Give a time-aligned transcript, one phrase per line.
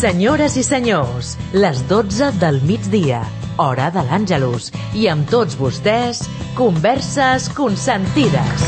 [0.00, 3.18] Senyores i senyors, les 12 del migdia,
[3.60, 4.70] hora de l'Àngelus.
[4.96, 6.22] I amb tots vostès,
[6.56, 8.64] converses consentides.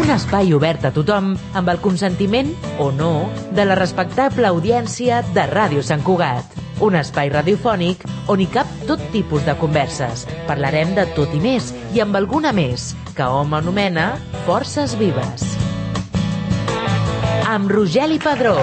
[0.00, 5.44] Un espai obert a tothom amb el consentiment, o no, de la respectable audiència de
[5.52, 6.56] Ràdio Sant Cugat.
[6.80, 10.24] Un espai radiofònic on hi cap tot tipus de converses.
[10.48, 14.14] Parlarem de tot i més, i amb alguna més, que hom anomena
[14.48, 15.67] Forces Vives.
[17.48, 18.58] Amb Rogeli Padró,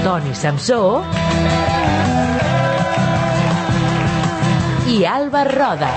[0.00, 1.02] Toni Samsó
[4.88, 5.90] i Alba Roda.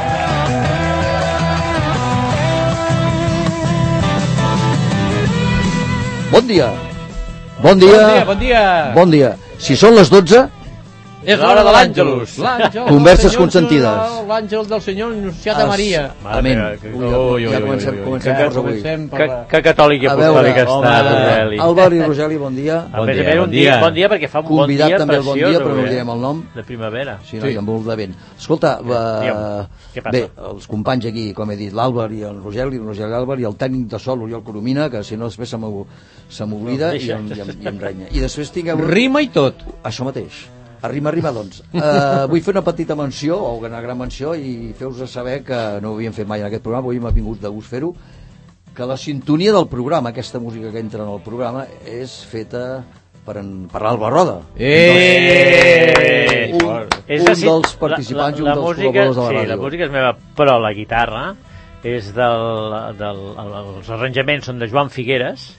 [6.34, 6.68] Bon dia.
[7.64, 7.96] Bon dia.
[7.96, 8.66] Bon dia, bon dia.
[9.00, 9.34] Bon dia.
[9.56, 10.50] Si són les 12,
[11.26, 12.38] És l'hora de l'Àngelus.
[12.44, 14.14] L'àngel Converses Senyor consentides.
[14.30, 16.04] L'àngel del Senyor Anunciat a Maria.
[16.24, 16.62] Amén.
[16.94, 18.82] Ui, ja comencem, comencem Que, forts avui.
[19.50, 21.60] Que, catòlic i apostòlic està, de- Rogeli.
[21.66, 22.78] Àlvar i Rogeli, bon dia.
[22.92, 25.36] A dia, bon dia, bon dia perquè fa un bon Convidat dia també el bon
[25.36, 26.44] dia, però no avui, direm el nom.
[26.56, 27.20] De primavera.
[27.26, 27.58] Sí, no, sí.
[27.58, 28.16] amb molt de vent.
[28.38, 30.12] Escolta, passa?
[30.12, 33.48] bé, els companys aquí, com he dit, l'Àlvar i el Rogeli, el Rogeli Àlvar i
[33.50, 35.58] el tècnic de sol, Oriol Coromina, que si no després se
[36.46, 38.08] m'oblida No, i, em, i, i renya.
[38.12, 38.82] I després tinguem...
[38.90, 39.64] Rima i tot.
[39.84, 40.55] Això mateix.
[40.86, 41.64] Arrima, arrima, doncs.
[41.74, 45.94] Uh, vull fer una petita menció, o una gran menció, i fer-vos saber que no
[45.94, 47.94] ho havíem fet mai en aquest programa, avui m'ha vingut de gust fer-ho,
[48.76, 52.84] que la sintonia del programa, aquesta música que entra en el programa, és feta
[53.26, 54.38] per, en, per l'Alba Roda.
[54.56, 56.52] Eh!
[56.56, 59.36] Un, És un així, dels participants un la, la, dels música, col·laboradors de la sí,
[59.40, 59.50] ràdio.
[59.52, 61.26] la música és meva, però la guitarra
[61.86, 63.22] és del, del,
[63.76, 65.52] els arranjaments són de Joan Figueres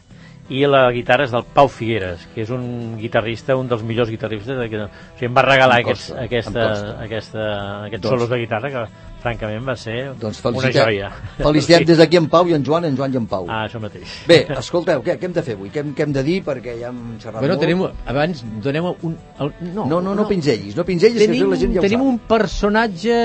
[0.49, 4.47] i la guitarra és del Pau Figueres, que és un guitarrista, un dels millors guitarristes.
[4.55, 6.67] De, o sigui, em va regalar Em aquests, consta, em aquesta,
[7.03, 7.47] aquesta,
[7.89, 8.85] aquests Doncs- solos de guitarra que,
[9.27, 11.11] francament, va ser Doncs una joia.
[11.39, 11.85] felicitem Sí.
[11.91, 13.47] des d'aquí en Pau i en Joan, en Joan i en Pau.
[13.51, 14.07] Ah, això mateix.
[14.29, 15.69] Bé, escolteu, què, què hem de fer avui?
[15.75, 16.45] Què, hem- què hem de dir?
[16.47, 17.61] Perquè ja hem xerrat Bueno, molt.
[17.67, 19.17] tenim, abans donem un...
[19.41, 21.83] El, no, No, no, no, pinzellis, no pinzellis, que Tenim, això la gent ja ho
[21.83, 22.07] tenim sap.
[22.07, 23.19] un personatge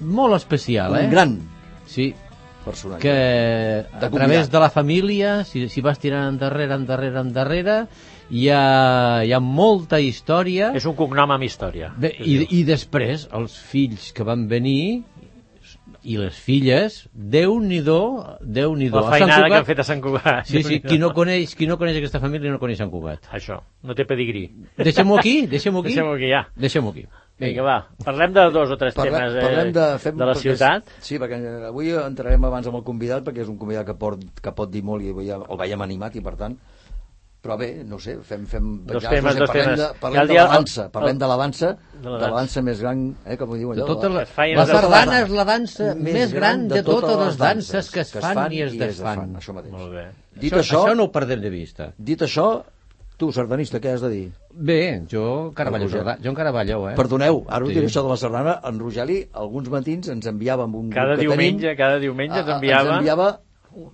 [0.00, 1.04] molt especial, eh?
[1.06, 1.40] Un gran
[1.90, 2.14] Sí,
[2.64, 3.02] personatge.
[3.02, 4.14] que a convidat.
[4.14, 7.76] través de la família, si, si vas tirant endarrere, endarrere, endarrere,
[8.30, 10.72] hi ha, hi ha molta història.
[10.78, 11.92] És un cognom amb història.
[11.98, 15.02] Bé, i, I després, els fills que van venir
[16.02, 18.00] i les filles, Déu-n'hi-do,
[18.40, 19.00] Déu-n'hi-do.
[19.00, 20.46] La A Sant feinada que han fet a Sant Cugat.
[20.48, 23.28] Sí, sí, qui no, coneix, qui no coneix aquesta família no coneix Sant Cugat.
[23.36, 24.46] Això, no té pedigrí.
[24.78, 25.92] Deixem-ho aquí, deixem-ho aquí.
[25.92, 26.46] Deixem-ho aquí ja.
[26.56, 27.04] Deixem-ho aquí.
[27.40, 30.34] Vinga, va, parlem de dos o tres Parlem, temes eh, parlem de, fem, de la
[30.34, 30.90] perquè- ciutat.
[31.00, 31.38] Sí, perquè
[31.70, 34.82] avui entrarem abans amb el convidat, perquè és un convidat que, port, que pot dir
[34.84, 36.58] molt i avui ja el veiem animat i per tant
[37.40, 38.42] però bé, no sé, fem...
[38.44, 39.78] fem Dos ja, temes, no sé, dos parlem temes.
[39.80, 43.36] De, parlem de l'avança, el- parlem de l'avança, de de la l'avança més gran, eh,
[43.40, 43.86] com ho diu De allò?
[43.94, 47.38] tota la, es feien la de- sardana és la dansa més gran de totes les
[47.40, 49.32] danses que es fan i es desfan.
[49.40, 49.72] Això mateix.
[49.72, 50.04] Molt bé.
[50.36, 51.88] Dit això, això, això no ho perdem de vista.
[51.96, 52.50] dit això,
[53.20, 54.24] tu, sardanista, què has de dir?
[54.50, 54.78] Bé,
[55.10, 55.90] jo Roger.
[55.98, 56.94] Jordà, jo en Caraballo, eh?
[56.96, 57.74] Perdoneu, ara us Sí.
[57.76, 61.20] diré això de la sardana, en Rogeli alguns matins ens enviava amb un Cada grup
[61.20, 63.28] que diumenge, tenim, cada diumenge a- a- t'enviava ens enviava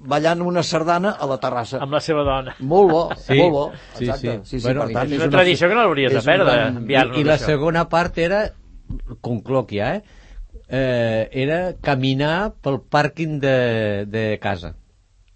[0.09, 1.79] ballant una sardana a la terrassa.
[1.85, 2.55] amb la seva dona.
[2.61, 3.73] Molt bo, Sí, molt bo.
[3.95, 4.31] sí, Exacte.
[4.39, 4.39] sí.
[4.45, 7.19] sí, sí Bueno, per tant, és una tradició que no l'hauries de perdre, gran- enviar-nos
[7.19, 7.45] I, I la això.
[7.45, 8.53] segona part era,
[9.21, 10.03] conclòquia, eh?
[10.69, 11.29] eh?
[11.33, 14.75] Era caminar pel pàrquing de, de casa.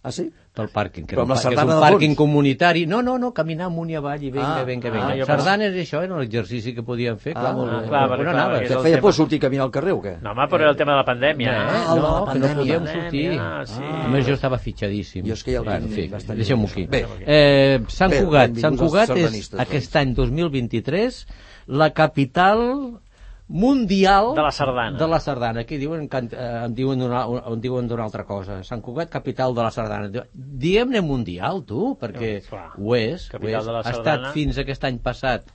[0.03, 0.31] Ah, sí?
[0.61, 2.85] Pel pàrquing, que, Però amb la que és un pàrquing comunitari.
[2.87, 5.17] No, no, no, caminar amunt i avall i vinga, Ah, vinga, ah, vinga.
[5.21, 7.55] jo Sardanes i això era l'exercici que podíem fer, Ah, clar.
[7.55, 7.89] molt bé.
[7.89, 10.03] Clar, on perquè, clar, Que el feia tema- por sortir a caminar al carrer o
[10.03, 10.21] què?
[10.21, 11.69] No, home, però era el tema de la pandèmia, Eh, eh?
[11.71, 12.57] Ah, el de la no, que no pandèmia.
[12.57, 13.41] podíem Pandèmia, sortir.
[13.41, 13.83] ah, sí.
[14.05, 15.25] A més, jo estava fitxadíssim.
[15.27, 16.87] Jo és que ja ho Bueno, en fi, deixem-ho aquí.
[16.87, 17.07] Bé.
[17.27, 19.61] eh, Sant Cugat, Sant Cugat és doncs.
[19.61, 21.27] aquest any 2023
[21.67, 23.01] la capital
[23.51, 24.97] mundial De la sardana.
[24.99, 25.61] de la sardana.
[25.67, 28.61] Aquí diuen, que, eh, em diuen d'una em diuen d'una altra cosa.
[28.63, 30.25] Sant Cugat, capital de la sardana.
[30.33, 32.71] Diguem-ne mundial, tu, perquè clar.
[32.79, 33.27] ho és.
[33.29, 33.67] ho Capital és.
[33.67, 35.51] de la Ha estat fins aquest any passat,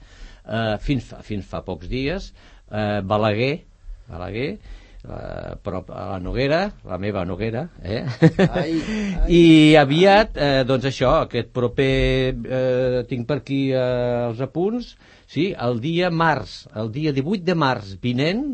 [0.46, 2.32] eh, fins, fa, fins fa pocs dies,
[2.70, 3.64] eh, Balaguer,
[4.10, 4.58] Balaguer,
[5.06, 8.04] eh, però a la Noguera, la meva Noguera, eh?
[8.52, 8.76] Ai,
[9.24, 9.32] ai.
[9.32, 14.96] I aviat, eh, doncs això, aquest proper, eh, tinc per aquí eh, els apunts,
[15.30, 18.44] sí, el dia març, el dia 18 de març vinent,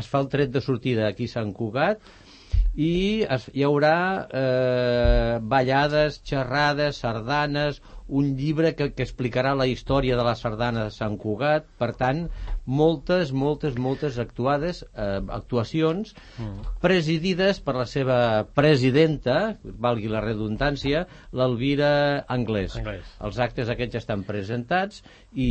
[0.00, 2.02] es fa el tret de sortida aquí a Sant Cugat,
[2.78, 3.94] i es, hi haurà
[4.30, 10.92] eh, ballades, xerrades, sardanes, un llibre que, que explicarà la història de la sardana de
[10.94, 12.22] Sant Cugat, per tant,
[12.64, 16.14] moltes, moltes, moltes actuades, eh, actuacions
[16.80, 18.18] presidides per la seva
[18.56, 21.04] presidenta, valgui la redundància,
[21.36, 21.90] l'Elvira
[22.30, 22.78] Anglès.
[22.80, 23.12] Anglès.
[23.26, 25.02] Els actes aquests ja estan presentats
[25.34, 25.50] i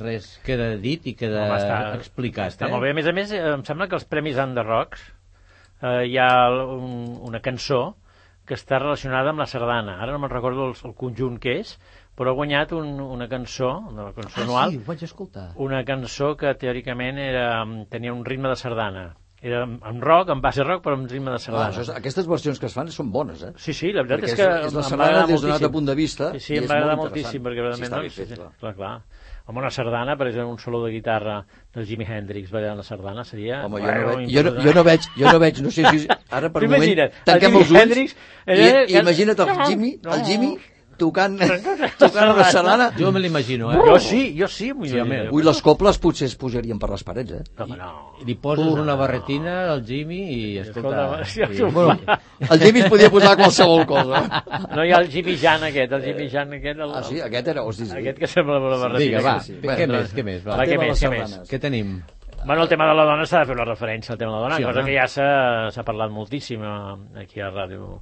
[0.00, 2.54] res queda dit i queda Home, està- explicat.
[2.54, 2.72] Està eh?
[2.72, 2.94] molt bé.
[2.94, 5.02] A més a més, em sembla que els Premis Under Rocks
[5.82, 6.30] eh, hi ha
[6.74, 7.96] un, una cançó
[8.48, 9.98] que està relacionada amb la sardana.
[10.00, 11.74] Ara no me'n recordo el, el conjunt que és,
[12.16, 15.50] però ha guanyat un, una cançó, una cançó anual, Ah, sí, ho vaig escoltar.
[15.56, 19.10] una cançó que teòricament era, tenia un ritme de sardana.
[19.40, 21.68] Era amb rock, amb base rock, però amb ritme de Ah, sardana.
[21.70, 23.52] això és, aquestes versions que es fan són bones, eh?
[23.56, 25.86] Sí, sí, la veritat Perquè és que és- és la sardana des d'un altre punt
[25.86, 27.92] de vista Sí, sí, em és va agradar molt moltíssim, perquè Sí, realment...
[27.92, 28.50] està sí, fet, sí, clar.
[28.58, 29.02] clar, clar.
[29.48, 31.38] Amb una sardana, per exemple, un solo de guitarra
[31.72, 33.62] del Jimi Hendrix ballant la sardana seria...
[33.64, 36.02] Home, jo no, veig, jo, no, jo no veig, jo no veig, no sé si...
[36.36, 39.94] Ara per un moment tanquem Jimi els ulls Hendrix, i, eh, i imagina't el Jimmy,
[40.04, 40.50] el Jimmy
[41.02, 41.36] tocant,
[41.98, 42.88] tocant la sardana.
[42.98, 43.78] Jo me l'imagino, eh?
[43.86, 45.20] Jo sí, jo sí, m'ho Sí, home.
[45.30, 47.42] Ui, les coples potser es pujarien per les parets, eh?
[47.58, 47.90] No, no.
[48.26, 51.22] Li poses una barretina al Jimmy i, escolta...
[51.22, 51.96] Escolta, sí, i- sí, Bueno,
[52.50, 54.44] el Jimmy es podia posar qualsevol cosa.
[54.74, 56.80] No hi ha el Jimmy Jan aquest, el Jimmy Jan aquest...
[56.80, 57.20] El, Ah, sí?
[57.20, 57.62] Aquest era...
[57.62, 57.96] Hosti, sí.
[58.02, 59.18] Aquest que sembla la barretina.
[59.18, 59.60] Vinga, va, sí, sí.
[59.62, 60.44] què Bueno, més, què més?
[60.46, 60.56] Va.
[60.58, 61.36] Va, què més, què més?
[61.50, 61.98] Què tenim?
[62.46, 64.42] Bueno, el tema de la dona s'ha de fer una referència al tema de la
[64.44, 64.88] dona, Sí, cosa home.
[64.92, 65.30] que ja s'ha
[65.74, 67.98] s'ha parlat moltíssim eh, aquí a Ràdio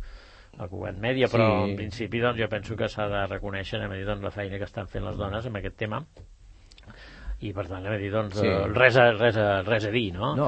[0.59, 1.71] a Cugat Mèdia, però Sí.
[1.71, 4.65] en principi doncs, jo penso que s'ha de reconèixer a dir, doncs, la feina que
[4.65, 6.05] estan fent les dones amb aquest tema
[7.45, 8.47] i per tant a dir doncs, Sí.
[8.47, 8.53] sí.
[8.73, 10.31] res, a, res, a, res a dir no?
[10.35, 10.47] No,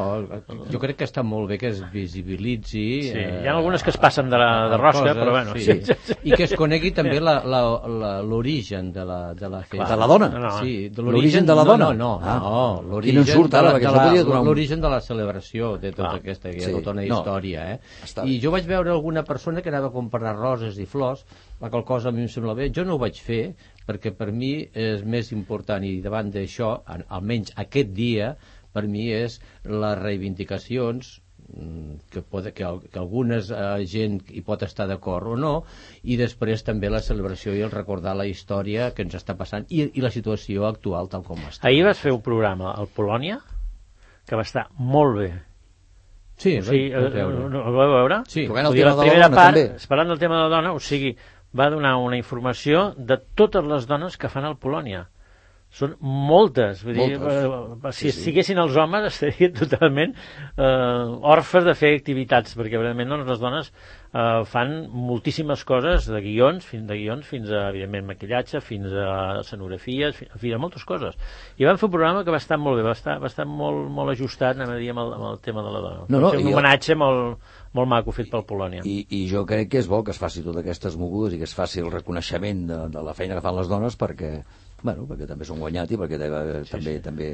[0.73, 2.85] jo crec que està molt bé que es visibilitzi...
[3.11, 5.67] Sí, eh, hi ha algunes que es passen de, la, de rosca, però bueno sí.
[5.85, 5.93] sí.
[6.09, 9.79] Sí, I que es conegui també la- la- la- l'origen de la, de la fe.
[9.79, 10.29] De la dona?
[10.33, 10.51] No, no.
[10.63, 11.91] Sí, de L'origen de la dona?
[11.93, 12.39] No, no, Ah.
[12.43, 16.09] no, l'origen no surt ara, de la- de la- L'origen de la celebració de tota
[16.09, 16.21] Clar.
[16.23, 16.73] aquesta, Sí.
[16.73, 17.19] tota una No.
[17.21, 17.81] història, eh?
[18.05, 21.27] Està I jo vaig veure alguna persona que anava a comprar roses i flors,
[21.61, 22.71] la qual cosa a mi em sembla bé.
[22.75, 23.55] Jo no ho vaig fer,
[23.89, 28.35] perquè per mi és més important, i davant d'això, al- almenys aquest dia,
[28.73, 31.09] per mi és les reivindicacions
[31.57, 35.53] mm, que, pot, que, que algunes eh, gent hi pot estar d'acord o no
[36.05, 39.87] i després també la celebració i el recordar la història que ens està passant i,
[39.97, 41.65] i la situació actual tal com està.
[41.73, 43.41] ahir vas fer un programa al Polònia
[44.29, 45.31] que va estar molt bé
[46.39, 47.49] Sí, o sigui, eh, veure.
[47.51, 48.21] no, ho vau veure?
[48.31, 48.45] Sí.
[48.47, 49.87] Tocant el tema la de la primera dona, part, també.
[49.91, 51.17] parlant del tema de la dona, o sigui,
[51.57, 55.07] va donar una informació de totes les dones que fan al Polònia.
[55.69, 56.79] Són moltes.
[56.81, 57.45] Vull dir, Moltes.
[57.45, 58.19] eh, si Sí, sí.
[58.19, 60.15] estiguessin els homes estarien totalment
[60.57, 63.69] eh, orfes de fer activitats, perquè realment doncs, les dones
[64.15, 69.41] eh, fan moltíssimes coses, de guions, fins, de guions fins a, evidentment, maquillatge, fins a
[69.43, 71.21] escenografies, fi- en fi, a moltes coses.
[71.61, 73.91] I van fer un programa que va estar molt bé, va estar, va estar molt,
[73.93, 76.07] molt ajustat, anem a dir, amb el, amb el tema de la dona.
[76.09, 77.45] No, no, un el- homenatge molt,
[77.79, 78.85] molt maco fet pel Polònia.
[78.87, 81.49] I, I jo crec que és bo que es faci totes aquestes mogudes i que
[81.49, 84.33] es faci el reconeixement de, de la feina que fan les dones perquè
[84.83, 87.05] bueno, perquè també són guanyat i perquè eh, sí, també sí.
[87.05, 87.29] també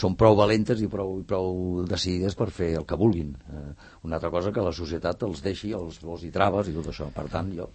[0.00, 3.34] són prou valentes i prou, i prou decidides per fer el que vulguin.
[3.50, 3.68] Eh,
[4.08, 7.10] una altra cosa que la societat els deixi, els posi traves i tot això.
[7.14, 7.68] Per tant, jo...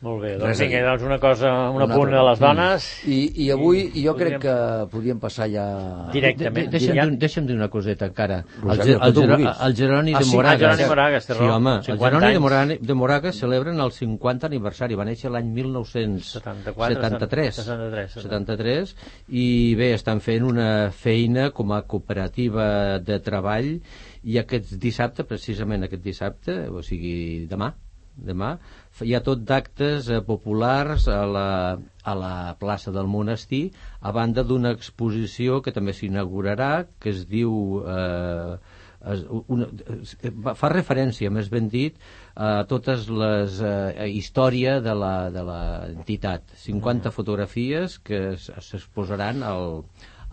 [0.00, 2.84] Molt bé, doncs vinga, doncs una cosa, un Una apunt a les dones.
[3.04, 5.64] I, i avui i jo podríem- crec que podríem passar ja...
[6.14, 6.70] Directament.
[6.70, 8.38] De, de, deixa'm, dir- deixa'm dir una coseta encara.
[8.62, 9.60] Pues El, el, vulguis.
[9.66, 10.62] el Jeroni Ah, de sí, Moragas.
[10.62, 11.56] ah, Jeroni Moragas, té sí, raó.
[11.58, 12.38] home, el 50 Jeroni de.
[12.46, 14.94] Moragas, de Moragas celebren el 50 aniversari.
[14.96, 17.60] Va néixer l'any 1973.
[17.60, 18.96] 73, 73.
[19.28, 19.46] I
[19.76, 23.74] bé, estan fent una feina com a cooperativa de treball
[24.24, 27.74] i aquest dissabte, precisament aquest dissabte, o sigui demà,
[28.16, 28.56] demà,
[29.04, 31.46] hi ha tot d'actes eh, populars a la,
[32.04, 33.70] a la plaça del monestir
[34.00, 38.58] a banda d'una exposició que també s'inaugurarà que es diu eh,
[39.14, 41.96] es, una, es, va- fa referència, més ben dit,
[42.36, 46.44] a totes les eh, història de la, de la entitat.
[46.66, 49.80] 50 fotografies que s'exposaran al,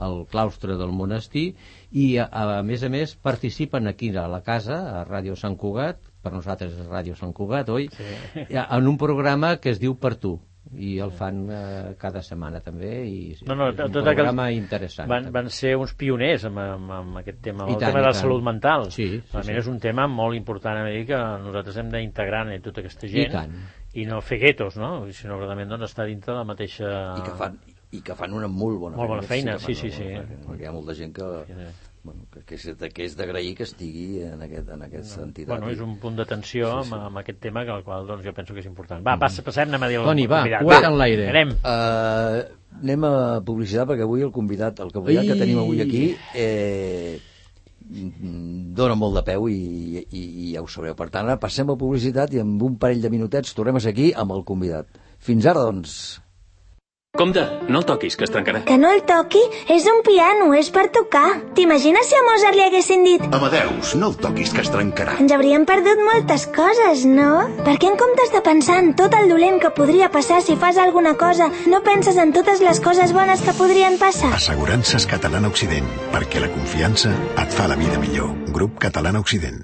[0.04, 1.54] al claustre del monestir
[1.96, 6.04] i a, a més a més participen aquí a la casa, a Ràdio Sant Cugat,
[6.28, 7.88] per nosaltres és Ràdio Sant Cugat, oi?
[7.96, 8.46] Sí.
[8.60, 10.36] En un programa que es diu Per tu
[10.76, 14.60] i el fan eh, cada setmana també i No, no, és un tot programa aquells
[14.60, 18.02] interessant Van, van ser uns pioners amb, amb, amb aquest tema, I el tant, tema
[18.02, 18.22] i de la tant.
[18.22, 18.88] salut mental.
[18.92, 19.56] Sí, sí, sí.
[19.56, 23.34] és un tema molt important a dir que nosaltres hem d'integrar en tota aquesta gent
[23.38, 23.58] tant.
[23.96, 24.92] i no fer guetos, no?
[25.16, 26.94] sinó que realment doncs, estar dintre la mateixa...
[27.16, 27.60] I que fan,
[27.96, 30.10] i que fan una molt bona Molt bona feina, que fan sí, sí, sí.
[30.12, 31.72] feina, perquè hi ha molta gent que, sí.
[32.08, 35.52] Bueno, que, que, és, de- que és d'agrair que estigui en aquest, en aquesta entitat.
[35.54, 38.26] Bueno, és un punt d'atenció Sí, sí, amb, amb aquest tema que el qual doncs,
[38.26, 39.04] jo penso que és important.
[39.06, 41.30] Va, passa, passem, anem a dir Toni, va, cua't en l'aire.
[41.36, 41.54] Anem.
[41.62, 42.42] Uh,
[42.82, 45.42] anem a publicitat perquè avui el convidat, el convidat que Ai.
[45.46, 46.04] tenim avui aquí
[46.36, 47.18] eh,
[47.90, 49.58] dona molt de peu i,
[50.12, 50.96] i, i ja ho sabreu.
[50.98, 53.94] Per tant, ara passem a publicitat i en un parell de minutets tornem a ser
[53.96, 54.90] aquí amb el convidat.
[55.24, 55.94] Fins ara, doncs,
[57.16, 58.60] Compte, no el toquis, que es trencarà.
[58.68, 59.40] Que no el toqui?
[59.74, 61.40] És un piano, és per tocar.
[61.58, 65.16] T'imagines si a Mozart li haguessin dit Amadeus, no el toquis, que es trencarà.
[65.24, 67.48] ens hauríem perdut moltes coses, no?
[67.66, 70.78] Per què en comptes de pensar en tot el dolent que podria passar si fas
[70.78, 74.34] alguna cosa, no penses en totes les coses bones que podrien passar?
[74.36, 78.30] Assegurances Catalana Occident, perquè la confiança et fa la vida millor.
[78.54, 79.64] Grup Catalana Occident.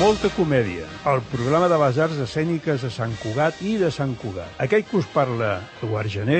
[0.00, 4.54] Molta comèdia, el programa de les arts escèniques de Sant Cugat i de Sant Cugat.
[4.64, 5.50] Aquell que us parla
[5.82, 6.38] Eduard Gené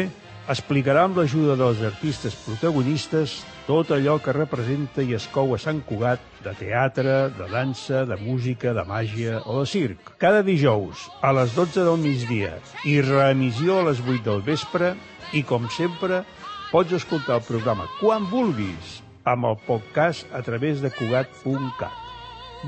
[0.55, 3.35] explicarà amb l'ajuda dels artistes protagonistes
[3.67, 8.17] tot allò que representa i es cou a Sant Cugat de teatre, de dansa, de
[8.25, 10.14] música, de màgia o de circ.
[10.25, 12.57] Cada dijous a les 12 del migdia
[12.88, 14.95] i reemissió a les 8 del vespre
[15.37, 16.25] i, com sempre,
[16.73, 22.00] pots escoltar el programa quan vulguis amb el podcast a través de Cugat.cat.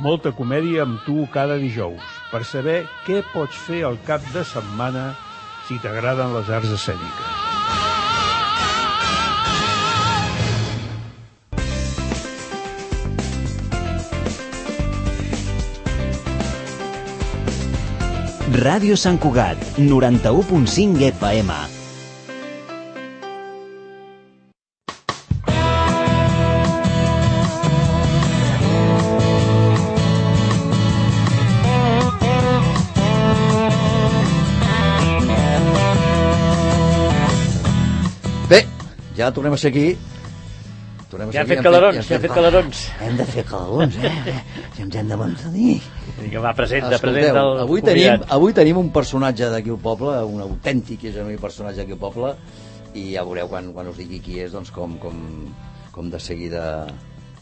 [0.01, 5.11] Molta comèdia amb tu cada dijous per saber què pots fer al cap de setmana
[5.69, 7.29] si t'agraden les arts escèniques.
[18.63, 21.82] Ràdio Sant Cugat, 91.5 FM.
[39.17, 39.97] Ja tornem a ser aquí.
[41.13, 42.83] Tornem a Ja han fet calarons, ja han estem- fet calarons.
[43.05, 44.13] Hem de fer calarons, eh?
[44.77, 45.75] Si ens hem de mantenir.
[46.23, 48.21] Vinga, va, presenta, Escolteu, presenta el avui convidat.
[48.21, 51.99] tenim, avui tenim un personatge d'aquí al poble, un autèntic i genuí personatge d'aquí al
[51.99, 52.35] poble,
[52.95, 55.21] i ja veureu quan, quan us digui qui és, doncs com, com,
[55.93, 56.87] com de seguida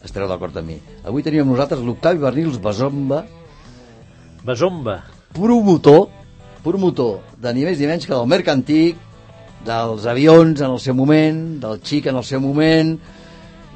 [0.02, 0.80] estareu d'acord amb mi.
[1.04, 3.24] Avui tenim amb nosaltres l'Octavi Bernils Basomba,
[4.42, 5.04] Basomba.
[5.32, 6.08] promotor,
[6.64, 8.96] promotor de ni més ni menys que del mercantic,
[9.66, 12.94] dels avions en el seu moment, del xic en el seu moment,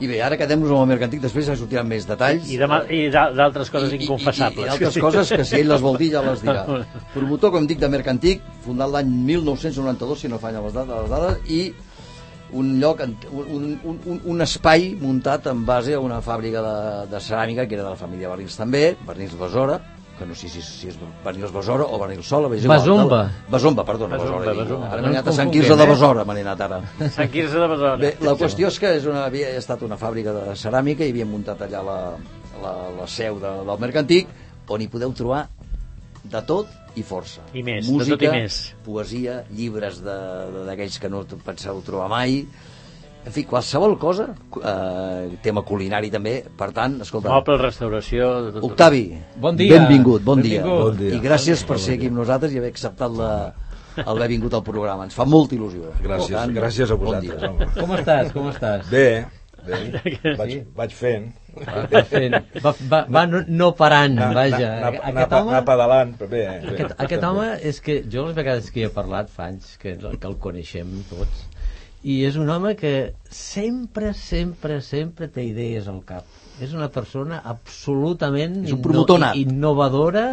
[0.03, 2.49] i bé, ara quedem-nos amb el mercantic, després ja sortiran més detalls.
[2.51, 2.57] I,
[2.91, 4.65] i d'a- d'altres coses I- i- inconfessables.
[4.65, 6.65] I, i d'altres coses que si ell les vol dir ja les dirà.
[7.15, 11.51] Promotor, com dic, de Mercantic, fundat l'any 1992, si no fallen les dades, les dades
[11.51, 11.61] i
[12.55, 13.01] un lloc,
[13.33, 16.75] un, un, un, un espai muntat en base a una fàbrica de,
[17.15, 19.79] de ceràmica que era de la família Bernils també, Bernils Besora,
[20.19, 22.79] que no sé si, si és Bernils Besora o Bernils Sola, és igual.
[22.81, 23.21] Besomba.
[23.51, 24.63] Besomba, perdona, Besomba, Besora.
[24.65, 24.91] Besomba.
[24.93, 25.89] Ara No m'he anat a Sant Quirze de eh?
[25.91, 26.81] Besora, m'he anat ara.
[27.11, 27.97] Sant Quirze de Besora.
[27.97, 31.29] Bé, la qüestió és que és una, havia estat una fàbrica de ceràmica i havien
[31.31, 31.99] muntat allà la,
[32.63, 34.29] la, la seu de, del Mercantic,
[34.69, 35.49] on hi podeu trobar
[36.25, 37.43] de tot i força.
[37.53, 38.61] I més, de Música, tot i més.
[38.87, 40.15] poesia, llibres de-
[40.55, 42.45] de- d'aquells que no penseu trobar mai,
[43.27, 44.27] en fi, qualsevol cosa,
[44.61, 48.31] eh, tema culinari també, per tant, escolta, Moble, restauració...
[48.57, 48.65] Tot.
[48.71, 49.05] Octavi,
[49.41, 49.79] Bon dia.
[49.79, 50.63] benvingut, bon dia.
[50.63, 50.91] Benvingut.
[50.91, 51.15] Bon dia.
[51.17, 53.31] I gràcies per ser aquí amb nosaltres i haver acceptat la,
[53.97, 55.07] el haver vingut al programa.
[55.09, 55.95] Ens fa molta il·lusió.
[56.05, 57.41] Gràcies, tant, gràcies a bon vosaltres.
[57.41, 57.51] dia.
[57.55, 57.71] home.
[57.81, 58.91] Com estàs, com estàs?
[58.93, 59.07] Bé,
[59.65, 59.81] bé.
[60.37, 61.31] Vaig, vaig fent.
[61.55, 62.35] Va fent.
[62.61, 64.69] Va, va, va no, no parant, Anar- vaja.
[64.77, 65.51] anar- anar- aquest home...
[65.55, 68.89] anar pedalant, però bé, bé, Aquest, aquest home és que jo les vegades que hi
[68.89, 71.45] he parlat fa anys que, que el coneixem tots
[72.05, 76.27] i és un home que sempre, sempre, sempre té idees al cap.
[76.63, 78.83] És una persona absolutament És un
[79.33, 80.27] inno- innovadora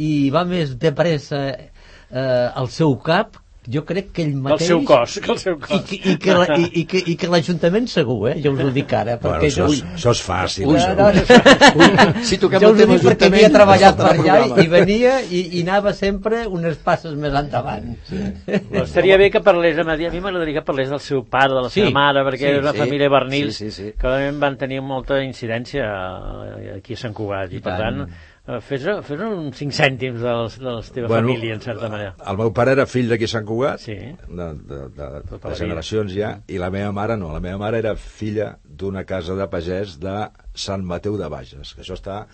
[0.00, 3.36] i va més de pressa eh, al seu cap
[3.72, 4.66] jo crec que ell mateix...
[4.68, 5.70] seu cos, que el seu cos.
[5.72, 8.34] I, que- i que, la- i, i que, i que l'Ajuntament segur, eh?
[8.44, 9.16] Jo us ho dic ara.
[9.22, 9.72] Bueno, Perquè això, jo...
[9.72, 10.66] és, això és fàcil.
[10.68, 10.94] Ui, això.
[10.98, 14.36] no, no, Si toquem jo el us ho tema dic perquè havia treballat per allà
[14.62, 17.94] i venia i, i anava sempre unes passes més endavant.
[18.10, 18.20] Sí.
[18.74, 21.54] Però estaria bé que parlés a mi, a mi m'agradaria que parlés del seu pare,
[21.54, 22.82] de la seva Sí, mare, perquè sí, és una sí.
[22.84, 23.92] família Bernils Sí, sí, sí.
[24.00, 28.04] que van tenir molta incidència eh, aquí a Sant Cugat i, I per tant.
[28.04, 31.88] tant, eh, fes, fes uns 5 cèntims de, de la teva Bueno, família, en certa
[31.88, 32.14] manera.
[32.30, 33.94] El meu pare era fill d'aquí a Sant Cugat, Sí.
[33.94, 37.32] de, de, de, Tota de la generacions ja, i la meva mare no.
[37.32, 40.16] La meva mare era filla d'una casa de pagès de
[40.54, 42.26] Sant Mateu de Bages, que això està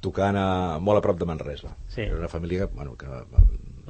[0.00, 1.74] tocant a, molt a prop de Manresa.
[1.88, 2.02] Sí.
[2.06, 3.06] Era una família bueno, que...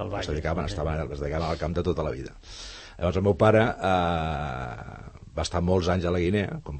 [0.00, 0.72] Bages, es dedicaven, sí.
[0.72, 2.32] estaven, es dedicaven al camp de tota la vida.
[2.98, 6.78] Llavors el meu pare eh, va estar molts anys a la Guinea, com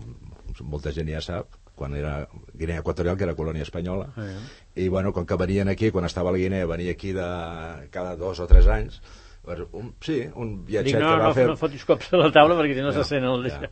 [0.68, 4.40] molta gent ja sap, quan era Guinea Equatorial, que era colònia espanyola, Ah, ja.
[4.76, 7.26] I bueno, com que venien aquí, quan estava a la Guinea, venia aquí de
[7.90, 9.00] cada dos o tres anys,
[9.72, 11.46] un, sí, un Dic, viatget no, que va no, fer...
[11.48, 13.48] no fotis cops a la taula perquè si no, Ja, se sent el...
[13.50, 13.70] ja.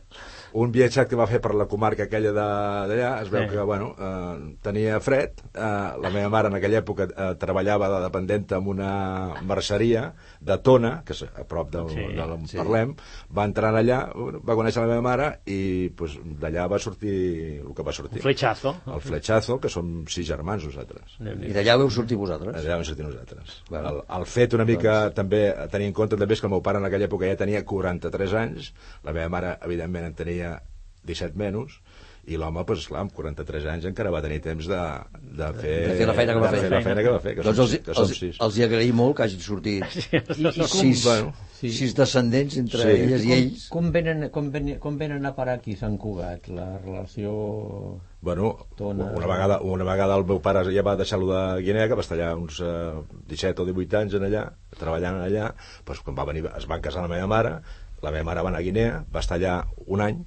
[0.53, 3.49] Un viatget que va fer per la comarca aquella de- d'allà, es veu Sí.
[3.55, 5.59] que, bueno, eh, tenia fred, eh,
[6.01, 11.03] la meva mare en aquella època eh, treballava de dependenta en una merceria de Tona,
[11.05, 12.57] que és a prop del, Sí, d'on sí.
[12.57, 12.95] parlem,
[13.35, 17.83] va entrar allà, va conèixer la meva mare i pues, d'allà va sortir el que
[17.83, 18.17] va sortir.
[18.19, 18.75] Un fletxazo.
[18.87, 21.17] El fletxazo, que som sis germans nosaltres.
[21.19, 22.55] I d'allà veu sortir vosaltres?
[22.55, 23.63] Allà vam sortir nosaltres.
[23.69, 23.89] Bueno.
[23.89, 26.61] el, el fet una mica també a tenir en compte també és que el meu
[26.61, 30.38] pare en aquella època ja tenia 43 anys, la meva mare evidentment en tenia
[31.09, 31.79] 17 menys,
[32.29, 34.79] i l'home, doncs, clar, amb 43 anys encara va tenir temps de,
[35.39, 36.65] de, fer, de fer la feina que va de fer.
[36.67, 38.37] fer la feina que va fer, que doncs els, que els, sis.
[38.45, 41.71] els hi agraïm molt que hagin sortit I, i com, sis, bueno, sí.
[41.73, 42.91] sis descendents entre Sí.
[43.07, 43.63] elles i ells.
[43.73, 46.51] com, venen, com, venen, com venen a parar aquí a Sant Cugat?
[46.53, 47.33] La relació...
[48.21, 49.05] Bueno, Tona.
[49.15, 52.17] una vegada, una vegada el meu pare ja va deixar-lo de Guinea, que va estar
[52.19, 52.99] allà uns eh,
[53.31, 54.41] 17 o 18 anys en allà,
[54.75, 55.53] treballant allà,
[55.87, 57.53] doncs quan va venir, es van casar la meva mare,
[58.01, 59.55] la meva mare va anar a Guinea, va estar allà
[59.87, 60.19] un any,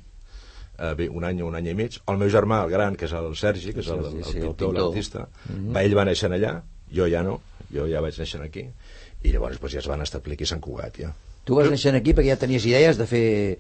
[0.78, 1.98] eh, bé, un any o un any i mig.
[2.08, 4.46] El meu germà, el gran, que és el Sergi, que és el, el, sí, el
[4.48, 5.74] pintor, l'artista, Mhm.
[5.74, 6.62] va, ell va néixer allà,
[6.92, 7.40] jo ja no,
[7.72, 8.66] jo ja vaig néixer aquí,
[9.22, 11.12] i llavors doncs, ja es van establir aquí a Sant Cugat, ja.
[11.44, 13.58] Tu vas néixer aquí perquè ja tenies idees de fer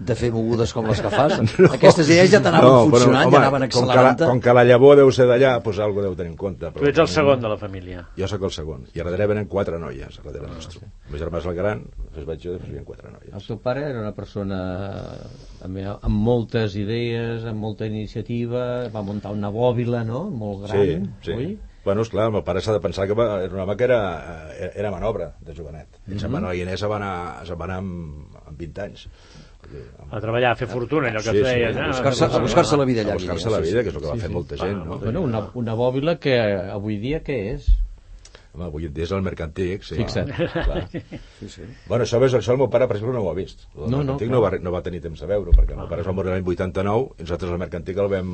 [0.00, 1.34] de fer mogudes com les que fas.
[1.76, 4.28] Aquestes idees ja t'anaven funcionant, home, ja anaven com que, la, accelerant-te.
[4.30, 6.72] com que la llavor deu ser d'allà, doncs alguna deu tenir en compte.
[6.78, 8.06] Tu ets el segon de la família.
[8.16, 8.86] Jo sóc el segon.
[8.96, 10.88] I a darrere venen quatre noies, a darrere nostre.
[11.06, 13.32] El meu germà és el gran, després vaig jo, després venen quatre noies.
[13.36, 14.60] El teu pare era una persona
[15.66, 21.28] amb, amb moltes idees, amb molta iniciativa, va muntar una bòbila, no?, molt gran, sí,
[21.28, 21.36] sí.
[21.36, 21.50] oi?
[21.84, 24.00] Bueno, esclar, el meu pare s'ha de pensar que va, era un home que era,
[24.68, 25.96] era manobra de jovenet.
[26.10, 27.14] Ell se'n va anar a Guinea, se'n va anar,
[27.48, 29.06] se'n va anar amb, amb 20 anys.
[30.10, 31.76] A treballar, a fer fortuna, allò que Sí, sí, feies.
[31.76, 31.88] a eh?
[31.88, 33.84] buscar-se- a buscar-se la vida allà A buscar-se la sí, vida, sí.
[33.84, 34.34] que és el que va Sí, fer sí.
[34.34, 34.98] molta gent, no?
[34.98, 36.34] Bueno, una, una bòbila que
[36.72, 37.68] avui dia què és?
[38.52, 39.94] Home, avui en dia és el mercantic, sí.
[40.00, 40.30] Fixa't.
[40.34, 40.88] Clar.
[41.40, 41.62] Sí, sí.
[41.88, 43.62] Bueno, això, ves, això el meu pare, per exemple, no ho ha vist.
[43.78, 44.28] El No, no, clar.
[44.28, 46.32] no, va, no va tenir temps de veure, perquè el meu pare es va morir
[46.34, 48.32] l'any 89 i nosaltres el mercantic el vam,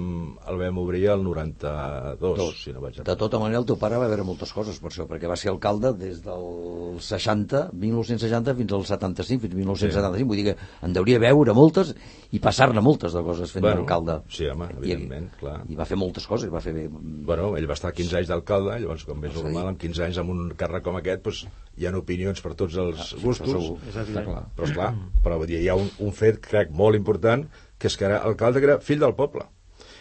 [0.50, 2.62] el vam obrir el 92, Dos.
[2.64, 5.06] si no vaig De tota manera, el teu pare va veure moltes coses per això,
[5.06, 10.48] perquè va ser alcalde des del 60, 1960 fins al 75, fins 1975, vull dir
[10.50, 11.92] que en deuria veure moltes
[12.34, 14.18] i passar-ne moltes de coses fent Bueno, d'alcalde.
[14.32, 15.56] sí, home, evidentment, I, clar.
[15.70, 16.88] I va fer moltes coses, va fer bé.
[16.90, 19.78] Bueno, ell va estar 15 anys d'alcalde, llavors, com és És a dir- normal, amb
[19.80, 21.42] 15 anys amb un càrrec com aquest, doncs,
[21.76, 23.68] hi ha opinions per tots els Ah, sí, gustos.
[23.90, 23.98] És.
[24.14, 24.88] Clar, però, esclar,
[25.24, 27.44] però vull dir, hi ha un, un fet, crec, molt important,
[27.78, 29.44] que és que era alcalde que era fill del poble.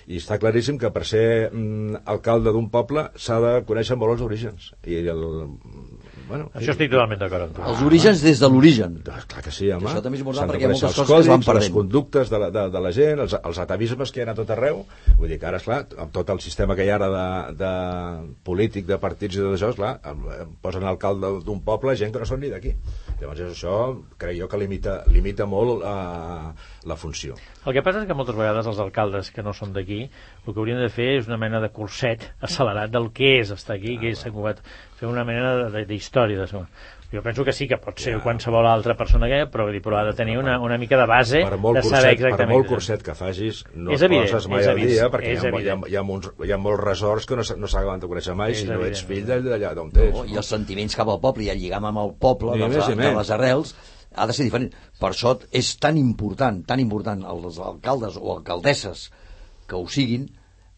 [0.07, 4.21] I està claríssim que per ser mm, alcalde d'un poble s'ha de conèixer molt els
[4.27, 4.67] orígens.
[4.85, 5.23] I el...
[6.27, 7.61] Bueno, Això estic totalment d'acord amb tu.
[7.69, 8.95] Els orígens des de l'origen.
[9.05, 9.85] Clar que sí, home.
[9.89, 11.29] Això també és important S'han de perquè hi ha conèixer moltes els coses que es
[11.31, 14.25] van còdics, les conductes de la, de, de la gent, els, els atavismes que hi
[14.25, 14.81] ha a tot arreu.
[15.19, 17.27] Vull dir que ara, esclar, amb tot el sistema que hi ha ara de,
[17.61, 17.71] de
[18.47, 22.23] polític, de partits i tot això, esclar, em- em posen alcalde d'un poble gent que
[22.23, 22.73] no són ni d'aquí.
[23.21, 23.75] Llavors això
[24.17, 26.51] crec jo que limita, limita molt uh,
[26.85, 27.35] la funció.
[27.65, 30.59] El que passa és que moltes vegades els alcaldes que no són d'aquí el que
[30.59, 34.11] haurien de fer és una mena de curset accelerat del que és estar aquí, que
[34.13, 34.61] és Sant Cugat,
[34.99, 36.45] fer una mena de- d'història.
[36.45, 36.65] De, de,
[37.15, 40.03] jo penso que sí que pot ser qualsevol altra persona que però, dir, però ha
[40.05, 42.51] de tenir una, una mica de base per molt, de saber curset, per exactament.
[42.57, 45.51] molt curset que facis, no És et evident, poses mai al dia, perquè hi ha,
[45.61, 48.07] hi, ha, hi, ha molts, hi ha molts resorts que no, s'ha- no s'acaben de
[48.11, 49.07] conèixer mai És si no ets evident.
[49.07, 50.17] fill d'all- d'allà d'on ets.
[50.17, 52.67] No, I els sentiments cap al poble i el lligam amb el poble, I de,
[52.67, 53.15] més les, i de més.
[53.17, 53.75] les arrels,
[54.15, 54.71] ha de ser diferent.
[54.99, 59.09] Per això és tan important, tan important els alcaldes o alcaldesses
[59.67, 60.27] que ho siguin,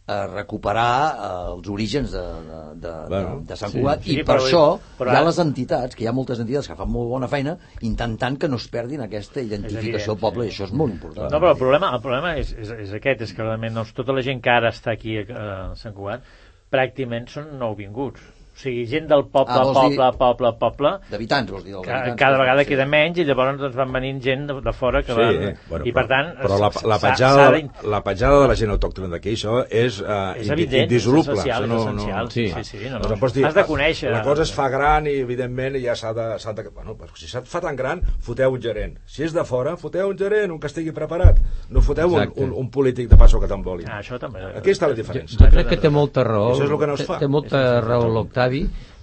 [0.08, 3.82] a recuperar eh, els orígens de, de, de, Bueno, de, de Sant sí.
[3.82, 4.62] Cugat Sí, i per però- això
[5.02, 7.58] però hi ha les entitats, que hi ha moltes entitats que fan molt bona feina
[7.84, 11.28] intentant que no es perdin aquesta identificació del poble i això és molt important.
[11.28, 14.15] No, però el problema, el problema és, és, és aquest, és que realment doncs, tota
[14.15, 16.23] la gent que ara està aquí a, a Sant Cugat
[16.71, 18.23] pràcticament són nouvinguts.
[18.58, 21.74] O sigui, gent del poble, Ah, vols dir- poble, poble, poble, D'habitants, vols dir?
[21.76, 22.67] que d'habitants, cada vegada sí.
[22.72, 25.60] queda menys i llavors doncs, van venint gent de, de fora que Sí, van...
[25.70, 26.32] bueno, I per tant...
[26.41, 27.43] però la, la, petjada,
[27.86, 31.34] la petjada de la gent autòctona d'aquí, això és, uh, És evident, indissoluble.
[31.38, 33.30] és essencial, Això és essencial, sí, sí, sí, no, no.
[33.38, 34.10] dir, Has de conèixer.
[34.12, 36.65] La cosa es fa gran i, evidentment, ja s'ha de, s'ha de...
[36.74, 38.98] Bueno, però si se't fa tan gran, foteu un gerent.
[39.06, 41.38] Si és de fora, foteu un gerent, un que estigui preparat.
[41.70, 42.41] No foteu un, Exacte.
[42.41, 43.86] un, un polític de passo que t'emboli.
[43.86, 44.41] Ah, això també.
[44.58, 45.38] Aquí està la Jo, diferència.
[45.46, 46.56] jo crec que té molta raó.
[46.56, 47.20] Això és el que no es té- fa.
[47.20, 48.46] Té molta raó l'Octavi,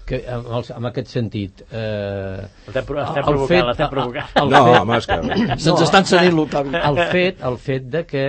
[0.04, 1.62] que en, el, en aquest sentit...
[1.70, 2.88] Eh, estem el
[3.24, 4.35] provocant, fet- l'estem provocant.
[4.42, 5.18] el No, fet- home, és que...
[5.64, 6.74] Se'ns estan cedint l'Octavi.
[6.76, 8.24] el fet, el fet de que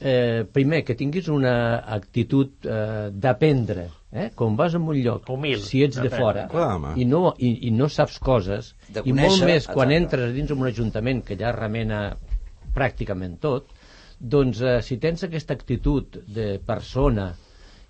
[0.00, 1.54] eh, primer, que tinguis una
[1.96, 4.30] actitud eh, d'aprendre, eh?
[4.38, 6.94] quan vas a un lloc, Humil, si ets de fora Clar, home.
[6.96, 10.00] i, no, i, i no saps coses, De i molt conèixer, més quan exacte.
[10.04, 12.00] entres dins d'un ajuntament que ja remena
[12.74, 13.66] pràcticament tot,
[14.20, 17.32] doncs eh, si tens aquesta actitud de persona,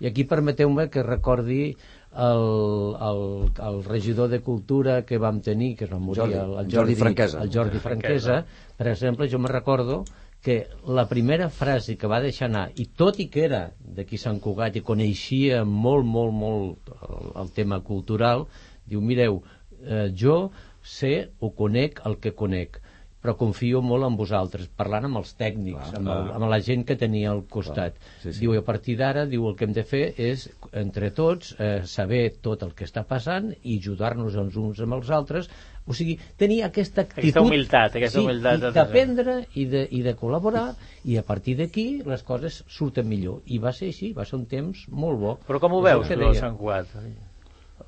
[0.01, 1.75] i aquí permeteu-me que recordi
[2.15, 6.57] el, el, el regidor de cultura que vam tenir, que es va morir, Jordi, el,
[6.59, 7.41] el Jordi Franquesa.
[7.41, 8.43] El Jordi Franquesa,
[8.77, 10.03] per exemple, jo me recordo
[10.41, 14.41] que la primera frase que va deixar anar, i tot i que era d'aquí Sant
[14.41, 18.47] Cugat i coneixia molt, molt, molt el, el tema cultural,
[18.89, 19.43] diu, mireu,
[19.85, 20.49] eh, jo
[20.81, 22.81] sé o conec el que conec,
[23.21, 26.35] però confio molt en vosaltres, parlant amb els tècnics, Clar, amb, el, clar.
[26.39, 27.99] amb la gent que tenia al costat.
[28.23, 28.39] Sí, sí.
[28.41, 32.23] Diu, a partir d'ara, diu, el que hem de fer és, entre tots, eh, saber
[32.41, 35.51] tot el que està passant i ajudar-nos els uns amb els altres.
[35.85, 37.23] O sigui, tenir aquesta actitud...
[37.29, 40.67] Aquesta humilitat, aquesta sí, humilitat de- d'aprendre i, de, i de col·laborar,
[41.05, 43.41] i a partir d'aquí les coses surten millor.
[43.45, 45.37] I va ser així, va ser un temps molt bo.
[45.47, 46.33] Però com ho veus, que tu.
[46.37, 46.89] Sant Cugat?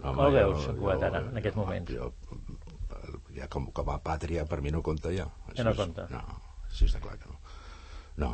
[0.01, 1.91] Com el veus, Sant Cugat, ara, en aquests moments?
[1.93, 2.09] Jo,
[3.35, 5.27] ja com, com a pàtria per mi no compta ja.
[5.55, 6.07] Ja no Això és- compta.
[6.09, 6.21] No,
[6.71, 7.39] sí, està clar que no.
[8.17, 8.31] No,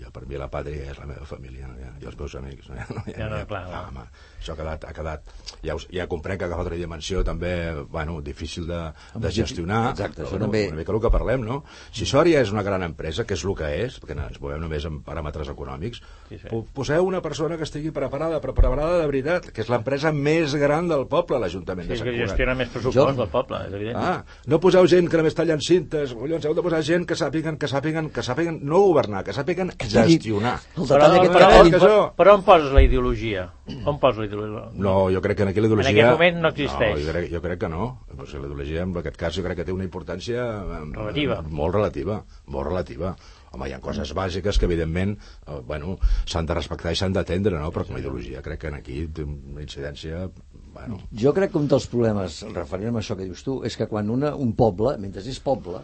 [0.00, 2.68] ja per mi la pàtria és la meva família ja, i els meus amics.
[2.68, 3.88] No, no, Ja no, clar, no, no.
[3.88, 4.06] home,
[4.40, 5.22] això ha quedat, ha quedat
[5.62, 7.52] ja, us, ja comprenc que agafa altra dimensió també,
[7.90, 8.80] bueno, difícil de,
[9.14, 9.90] de gestionar.
[9.92, 11.64] Exacte, això però, també- Una mica el que parlem, no?
[11.92, 14.60] Si Sòria és una gran empresa, que és el que és, perquè no, ens movem
[14.60, 16.48] només en paràmetres econòmics, Sí, sí.
[16.48, 20.54] po- poseu una persona que estigui preparada, però preparada de veritat, que és l'empresa més
[20.56, 22.28] gran del poble, l'Ajuntament Sí, de Sant que Cugat.
[22.30, 23.96] gestiona més pressupost del poble, és evident.
[24.00, 27.58] Ah, no poseu gent que només tallen cintes, collons, heu de posar gent que sàpiguen,
[27.58, 30.54] que sàpiguen, que sàpiguen no governar, que sàpiguen gestionar.
[30.76, 33.48] El Però, però, que això- però on poses la ideologia?
[33.86, 34.64] On poses la ideologia?
[34.74, 35.90] No, jo crec que en aquí la ideologia...
[35.90, 36.94] En aquest moment no existeix.
[36.96, 37.84] No, jo crec, jo crec que no.
[38.16, 40.42] O sigui, la ideologia, en aquest cas, jo crec que té una importància...
[40.62, 41.42] eh, Relativa.
[41.48, 43.14] Molt relativa, molt relativa.
[43.52, 45.16] Home, hi ha coses bàsiques que, evidentment,
[45.46, 47.68] eh, bueno, s'han de respectar i s'han d'atendre, no?
[47.70, 50.28] Però com a ideologia crec que en aquí té una incidència...
[50.72, 53.84] Bueno, Jo crec que un dels problemes, referent a això que dius tu, és que
[53.90, 55.82] quan una, un poble, mentre és poble,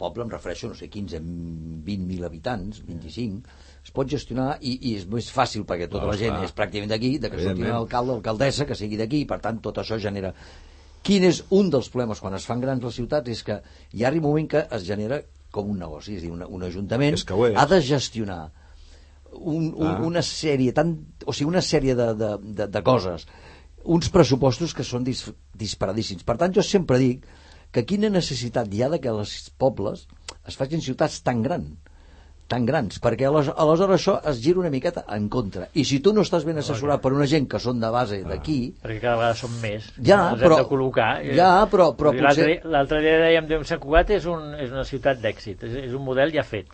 [0.00, 5.06] poble em refereixo, no sé, 15, 20.000 habitants, 25, es pot gestionar i, i és
[5.10, 8.14] més fàcil perquè tota No, la gent és pràcticament d'aquí, de que surti un alcalde
[8.14, 10.32] o alcaldessa que sigui d'aquí, i per tant tot això genera...
[11.04, 13.30] Quin és un dels problemes quan es fan grans les ciutats?
[13.32, 13.62] És que
[13.96, 16.66] hi arriba un moment que es genera com un negoci, és a dir, un, un
[16.66, 18.42] ajuntament És que ha de gestionar
[19.32, 20.00] un, un, Ah.
[20.06, 20.92] una sèrie tan,
[21.24, 23.26] o sigui, una sèrie de, de, de, de coses
[23.84, 25.24] uns pressupostos que són dis,
[25.56, 26.24] disparadíssims.
[26.26, 27.24] Per tant jo sempre dic
[27.72, 30.06] que quina necessitat hi ha de que els pobles
[30.48, 31.68] es facin ciutats tan gran
[32.50, 36.24] tan grans, perquè aleshores, això es gira una miqueta en contra i si tu no
[36.26, 39.52] estàs ben assessorat per una gent que són de base d'aquí Perquè cada vegada són
[39.62, 39.86] més.
[40.02, 41.10] Ja, Els però- hem de col·locar.
[41.36, 45.20] ja, però- però potser- L'altre dia dèiem que Sant Cugat és, un, és una ciutat
[45.22, 46.66] d'èxit, és, és un model ja fet.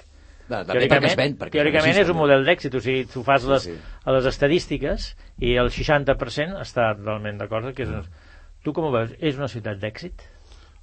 [0.48, 2.20] També perquè es ven, perquè teòricament és un també.
[2.22, 3.74] model d'èxit, o sigui, tu fas Sí, les, sí.
[4.04, 7.88] a les estadístiques i el 60% està totalment d'acord que és...
[7.90, 7.92] Mm.
[7.92, 8.24] una-
[8.64, 9.10] Tu com ho veus?
[9.20, 10.22] És una ciutat d'èxit?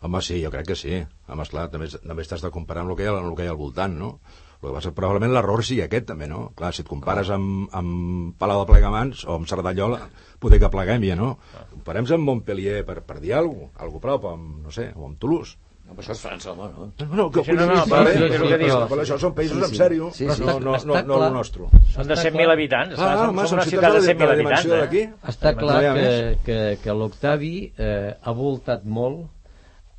[0.04, 0.98] Home, sí, jo crec que sí.
[1.32, 3.48] Home, esclar, també, també t'has de comparar amb el que hi ha, el que hi
[3.48, 4.20] ha al voltant, no?
[4.64, 6.50] El que passa, probablement l'error sigui aquest, també, no?
[6.60, 10.02] Clar, si et compares amb, amb Palau de Plegamans o amb Cerdanyola,
[10.44, 11.38] poder que pleguem ja, no?
[11.72, 15.20] Comparem-nos amb Montpellier per, per dir alguna cosa, algo prop, amb, no sé, o amb
[15.20, 15.56] Toulouse.
[15.84, 16.86] no, però això és França, home, no?
[17.04, 18.72] No, no, que, Sí, no, no, sí, però dius.
[18.72, 19.76] però, però això són països Sí, en sí.
[19.82, 20.42] sèrio, Sí, no, sí.
[20.44, 21.68] no, no, no, no el nostre.
[21.92, 22.52] Són de Està 100.000 clar.
[22.56, 22.96] habitants.
[23.00, 24.94] Ah, som, home, som una ciutat de de- de 100.000 la habitants.
[24.96, 25.14] Eh?
[25.28, 29.28] Està No clar que, que, que l'Octavi eh, ha voltat molt,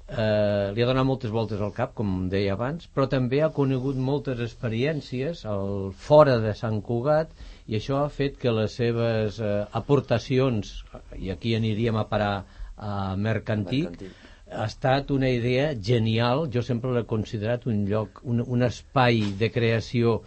[0.08, 3.96] eh, li ha donat moltes voltes al cap, com deia abans, però també ha conegut
[3.96, 7.30] moltes experiències al, fora de Sant Cugat
[7.66, 10.74] i això ha fet que les seves eh, aportacions,
[11.16, 12.34] i aquí aniríem a parar
[12.76, 14.12] a Mercantil, Mercantil.
[14.52, 19.48] ha estat una idea genial, jo sempre l'he considerat un lloc, un, un espai de
[19.54, 20.18] creació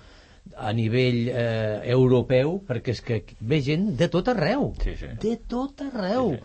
[0.56, 5.10] a nivell eh, europeu, perquè és que ve gent de tot arreu, Sí, sí.
[5.22, 6.38] de tot arreu.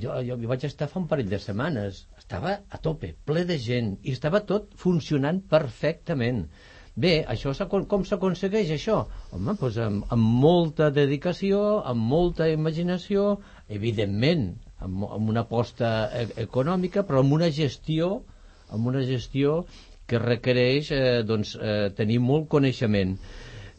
[0.00, 3.58] Jo, jo hi vaig estar fa un parell de setmanes, estava a tope, ple de
[3.60, 6.46] gent, i estava tot funcionant perfectament.
[7.04, 7.52] Bé, això
[7.90, 8.96] com s'aconsegueix això?
[9.32, 11.60] Home, doncs amb, amb molta dedicació,
[11.92, 14.50] amb molta imaginació, evidentment,
[14.80, 18.12] amb, amb una aposta e econòmica, però amb una gestió,
[18.72, 19.62] amb una gestió
[20.08, 23.16] que requereix eh, doncs, eh, tenir molt coneixement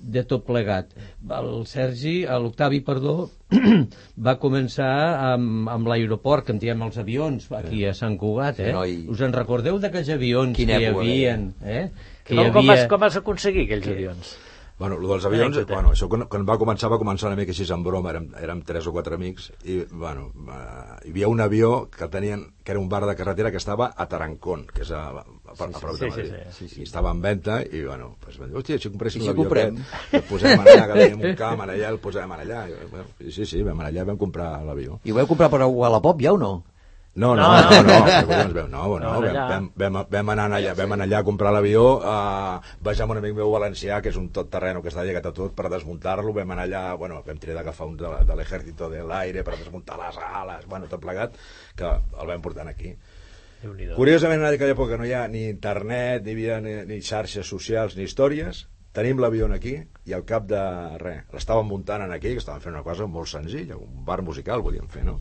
[0.04, 0.92] de tot plegat.
[1.32, 3.16] El Sergi, l'Octavi, perdó,
[4.28, 4.92] va començar
[5.34, 8.74] amb, amb l'aeroport, que en diem els avions, aquí a Sant Cugat, eh?
[8.76, 11.38] Sí, Us en recordeu d'aquells avions Quina que hi havia?
[11.64, 11.86] Eh?
[12.24, 12.90] Que Com, hi com, vas, havia...
[12.92, 14.36] com vas aconseguir aquells avions?
[14.80, 15.74] Bueno, el dels avions, Anècdota.
[15.76, 18.64] bueno, això quan, quan va començar, va començar una mica així en broma, érem, érem
[18.66, 22.82] tres o quatre amics, i, bueno, eh, hi havia un avió que tenien, que era
[22.82, 25.96] un bar de carretera que estava a Tarancón, que és a, a a, a prop
[25.96, 26.34] sí, de sí, Madrid.
[26.58, 29.46] sí, I estava en venda i, bueno, pues, vam dir, hòstia, si compréssim si l'avió
[29.46, 29.78] aquest,
[30.18, 32.66] el posem allà, que tenim un camp allà, el posem allà.
[32.68, 34.98] I, bueno, i sí, sí, vam allà i vam comprar l'avió.
[35.06, 36.54] I ho heu comprat per a Wallapop ja o no?
[37.16, 38.08] No, no, No, no,
[38.48, 39.00] no, no.
[39.00, 43.04] no, no, vam, vam, vam, anar allà, vam anar allà a comprar l'avió, uh, vaig
[43.06, 45.54] amb un amic meu valencià, que és un tot terreno que està llegat a tot,
[45.54, 49.46] per desmuntar-lo, vam anar allà, bueno, vam triar d'agafar un de, de l'exèrcito de l'aire
[49.46, 51.38] per desmuntar les ales, bueno, tot plegat,
[51.78, 52.96] que el vam portant aquí.
[53.96, 57.94] Curiosament, en aquella època no hi ha ni internet, ni havia ni, ni xarxes socials,
[57.96, 60.60] ni històries, tenim l'avió aquí i al cap de
[61.02, 64.62] res, l'estàvem muntant en aquí, que estàvem fent una cosa molt senzilla, un bar musical
[64.62, 65.20] volíem fer, no?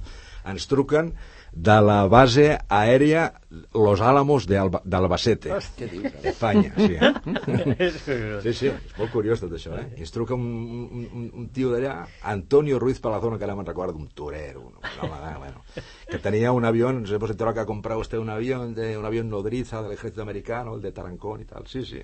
[0.48, 1.12] Ens truquen
[1.53, 3.35] de la base aèria
[3.75, 6.12] Los Álamos de Alba- d'Albacete, dius?
[6.23, 6.97] d'Espanya, sí.
[7.45, 8.43] Curiós.
[8.43, 9.85] Sí, sí, és molt curiós tot això, eh?
[9.99, 10.47] I ens truca un,
[10.88, 11.99] un, un, un tio d'allà,
[12.33, 15.65] Antonio Ruiz Palazón, que ara me'n recordo, un torero, un, home, de- bueno,
[16.09, 19.05] que tenía un avión, nos hemos enterado que ha comprado usted un avión, de, un
[19.05, 22.01] avión nodriza del ejército americano, el de Tarancón i tal, sí, sí.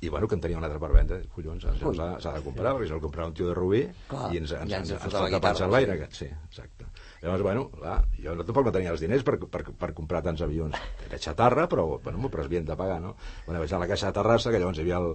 [0.00, 2.96] I bueno, que en tenia un altre per venda, collons, s'ha de comprar, perquè això
[2.98, 5.28] el comprava un tio de Rubí Clar, i ens, ens, ja ens ens, ens, fotava
[5.30, 6.02] ens, guitarra, ens l'aire, sí.
[6.02, 6.88] aquest, sí, exacte.
[7.24, 10.44] Llavors, bueno, clar, jo no, tampoc no tenia els diners per, per, per comprar tants
[10.44, 10.76] avions.
[11.08, 13.14] Era xatarra, però, bueno, però es havien de pagar, no?
[13.46, 15.14] Bueno, vaig a la caixa de Terrassa, que llavors hi havia el,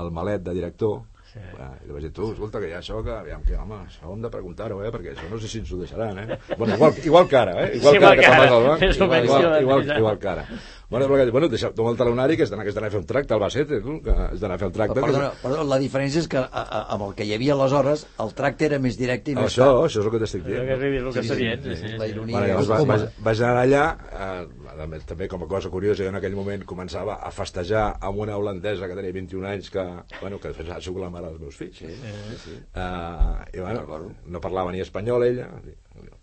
[0.00, 1.40] el malet de director, Sí.
[1.50, 3.78] Bueno, I li vaig dir, tu, escolta, que hi ha això, que, aviam, que, home,
[3.86, 6.36] això hem de preguntar-ho, eh, perquè això no sé si ens ho deixaran, eh?
[6.58, 7.78] Bueno, igual, igual que ara, eh?
[7.78, 10.28] Igual Sí, que ara igual que te'n vas al banc, igual, igual, igual, igual que
[10.28, 10.44] ara.
[10.92, 13.40] Bueno, però, bueno, deixa, toma el talonari, que has d'anar a fer un tracte al
[13.40, 15.00] Bacete, tu, que has d'anar a fer el tracte.
[15.00, 15.40] Perdona, que...
[15.42, 18.68] perdona, la diferència és que a, a, amb el que hi havia aleshores el tracte
[18.68, 20.60] era més directe i més Això, això és el que t'estic dient.
[20.60, 22.14] El que arribi, el que està dient, sí, sí, La sí.
[22.14, 22.36] ironia.
[22.36, 26.02] Bueno, llavors va, Home, vaig, vaig anar allà, eh, més, també com a cosa curiosa,
[26.04, 29.86] jo en aquell moment començava a festejar amb una holandesa que tenia 21 anys, que,
[30.20, 31.80] bueno, que ha sigut la mare dels meus fills.
[31.80, 32.58] Sí, sí, sí.
[32.76, 35.48] Uh, I bueno, no parlava ni espanyol ella,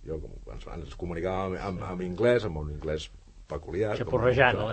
[0.06, 3.10] jo com- ens, ens comunicàvem amb, amb, amb anglès, amb un anglès
[3.50, 3.96] peculiar.
[4.06, 4.14] com-
[4.54, 4.68] no?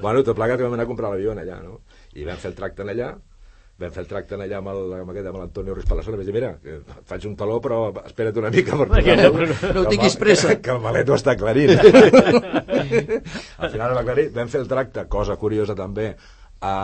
[0.00, 1.80] Bueno, tot plegat que vam anar a comprar l'avió allà, no?
[2.14, 3.10] I vam fer el tracte en allà,
[3.80, 6.20] vam fer el tracte en allà amb el- amb aquest, amb l'Antonio Ruiz Palassona, i
[6.20, 9.72] vaig dir, mira, et faig un taló, però espera't una mica per Perquè posar-lo, no-
[9.82, 10.54] no tinguis pressa.
[10.62, 11.72] Que el malet ho està aclarint.
[13.58, 16.14] Al final ho va aclarir, vam fer el tracte, cosa curiosa també,
[16.60, 16.74] a,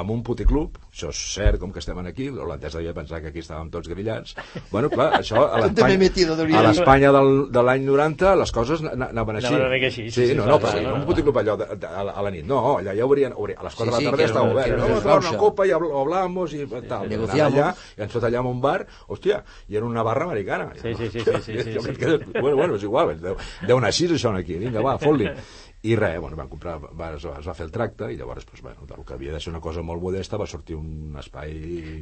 [0.00, 3.40] amb un puticlub, això és cert, com que estem aquí, l'holandès devia pensar que aquí
[3.42, 4.34] estàvem tots grillats.
[4.72, 5.98] Bueno, clar, això a l'Espanya
[6.36, 6.66] de a origen.
[6.68, 9.54] l'Espanya del, de l'any 90 les coses na- anaven així.
[9.54, 11.06] Anaven així, sí, sí, sí, no, no, però clar, no no, un no.
[11.12, 13.68] puticlub allò de, de, a, la, a la nit, no, allà ja obrien, obrien a
[13.68, 14.76] les 4 Sí, de sí, la tarda estava obert.
[14.78, 15.30] No, rauxa.
[15.30, 17.08] una copa i habl- hablamos i tal.
[17.08, 17.54] Negociamos.
[17.58, 20.70] Allà, i ens fot allà en un bar, hòstia, i era una barra americana.
[20.80, 21.96] Sí, sí, sí, sí, sí, sí, sí.
[21.98, 25.28] que- Bueno, bueno, és igual, deu, deu anar així això aquí, vinga, va, fot-li.
[25.86, 28.42] I res, bueno, van comprar, va, es, va, es va fer el tracte i llavors,
[28.50, 31.52] pues, bueno, del que havia de ser una cosa molt modesta va sortir un espai...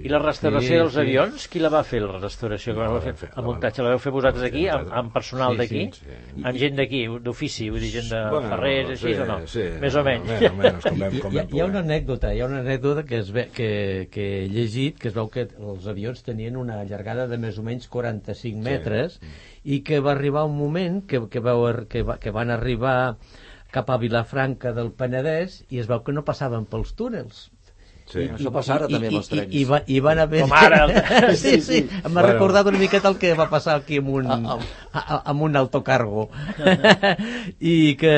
[0.00, 1.00] I la restauració Sí, dels sí.
[1.02, 2.72] avions, qui la va fer, la restauració?
[2.72, 3.12] Que No, va la fer?
[3.20, 5.82] fer, El muntatge la vau fer vosaltres aquí, amb, amb personal Sí, d'aquí?
[5.92, 6.40] sí, sí.
[6.42, 9.38] Amb gent d'aquí, d'ofici, vull dir, gent de Bueno, ferrers, així sí, o no?
[9.46, 10.30] sí, Més o menys.
[10.32, 11.68] Més o menys, com vam, com Hi, ha, vam hi ha poder.
[11.68, 13.70] una anècdota, hi ha una anècdota que, es ve, que,
[14.10, 17.66] que he llegit, que es veu que els avions tenien una llargada de més o
[17.68, 19.20] menys 45 metres
[19.68, 23.18] i que va arribar un moment que, que, veu, que, va, que van arribar
[23.76, 27.46] cap a Vilafranca del Penedès i es veu que no passaven pels túnels.
[28.06, 28.22] Sí.
[28.30, 29.48] Això passa ara també amb els trens.
[29.50, 30.44] I, i, va, i van haver...
[30.44, 30.84] Com ara.
[31.42, 32.22] sí, sí, m'ha Bueno.
[32.28, 34.58] recordat una miqueta el que va passar aquí amb un, Ah,
[34.92, 36.28] a, a, amb un autocargo.
[37.58, 38.12] I que,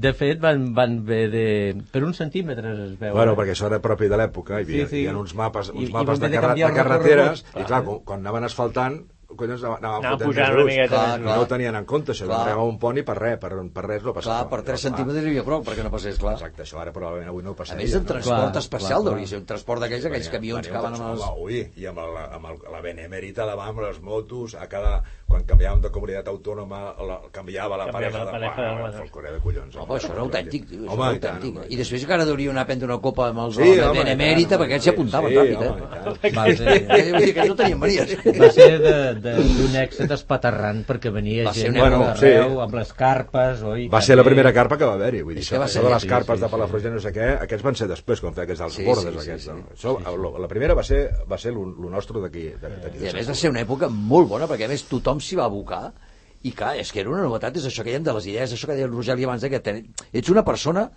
[0.00, 1.44] de fet, van, van haver de...
[1.92, 3.12] Per uns centímetres es veu.
[3.16, 3.38] Bueno, eh?
[3.42, 5.02] perquè això era propi de l'època, hi, havia, Sí, sí.
[5.02, 7.60] hi havia uns mapes, I- uns i mapes van de, de de carreteres, recorregut.
[7.60, 9.00] i clar, quan, quan anaven asfaltant,
[9.36, 11.36] collons, anaven Anava fotent pujant més una miqueta Clar, clar.
[11.36, 12.58] no ho tenien en compte, això, Clar.
[12.58, 14.48] un poni per res, per, per res no Clar, passava.
[14.50, 14.78] per 3 Clar.
[14.84, 16.34] centímetres hi havia prou perquè no passés, clar.
[16.34, 17.84] Exacte, això ara probablement avui no ho A passaria.
[17.84, 18.08] més, en no?
[18.12, 21.10] transport Clar, especial clar, de ser un transport d'aquells, aquells camions que un van amb
[21.10, 21.24] els...
[21.40, 25.44] Ui, i amb, el, amb el, la benemèrita davant, amb les motos, a cada, quan
[25.48, 28.38] canviàvem de comunitat autònoma, la, canviava la Canviava pareja la de...
[28.38, 28.98] de Uah, motos.
[29.00, 29.76] folclore de collons.
[29.76, 31.58] Home, això era autèntic, tio, Home, autèntic.
[31.68, 34.76] I després encara hauria anar a prendre una copa amb els Sí, de Benemèrita, perquè
[34.78, 35.72] ells home, s'hi apuntaven sí, ràpid, home, eh?
[35.74, 36.36] i tant.
[36.36, 38.14] Va ser, Eh, que no tenien manies.
[38.38, 42.60] va ser de- de- d'un èxit espaterrant perquè venia Va gent bueno, d'arreu sí.
[42.66, 45.58] amb les carpes oi, Va ser la primera carpa que va haver-hi, vull dir, que
[45.58, 46.52] va això ser- de les sí, carpes sí, de sí.
[46.56, 49.20] Palafrugell no sé què, aquests van ser després, quan feia aquests dels Sí, bordes, sí,
[49.20, 49.44] sí, aquests.
[49.44, 49.50] sí.
[49.50, 49.68] no?
[49.74, 52.44] Això, la, la primera va ser, va ser lo, nostre d'aquí.
[52.52, 55.46] I a més va ser una època molt bona, perquè a més tothom s'hi va
[55.48, 55.92] abocar,
[56.44, 58.66] i clar, és que era una novetat, és això que dèiem de les idees, això
[58.68, 59.78] que deia el Rogeli abans, que ten...
[60.12, 60.90] ets una persona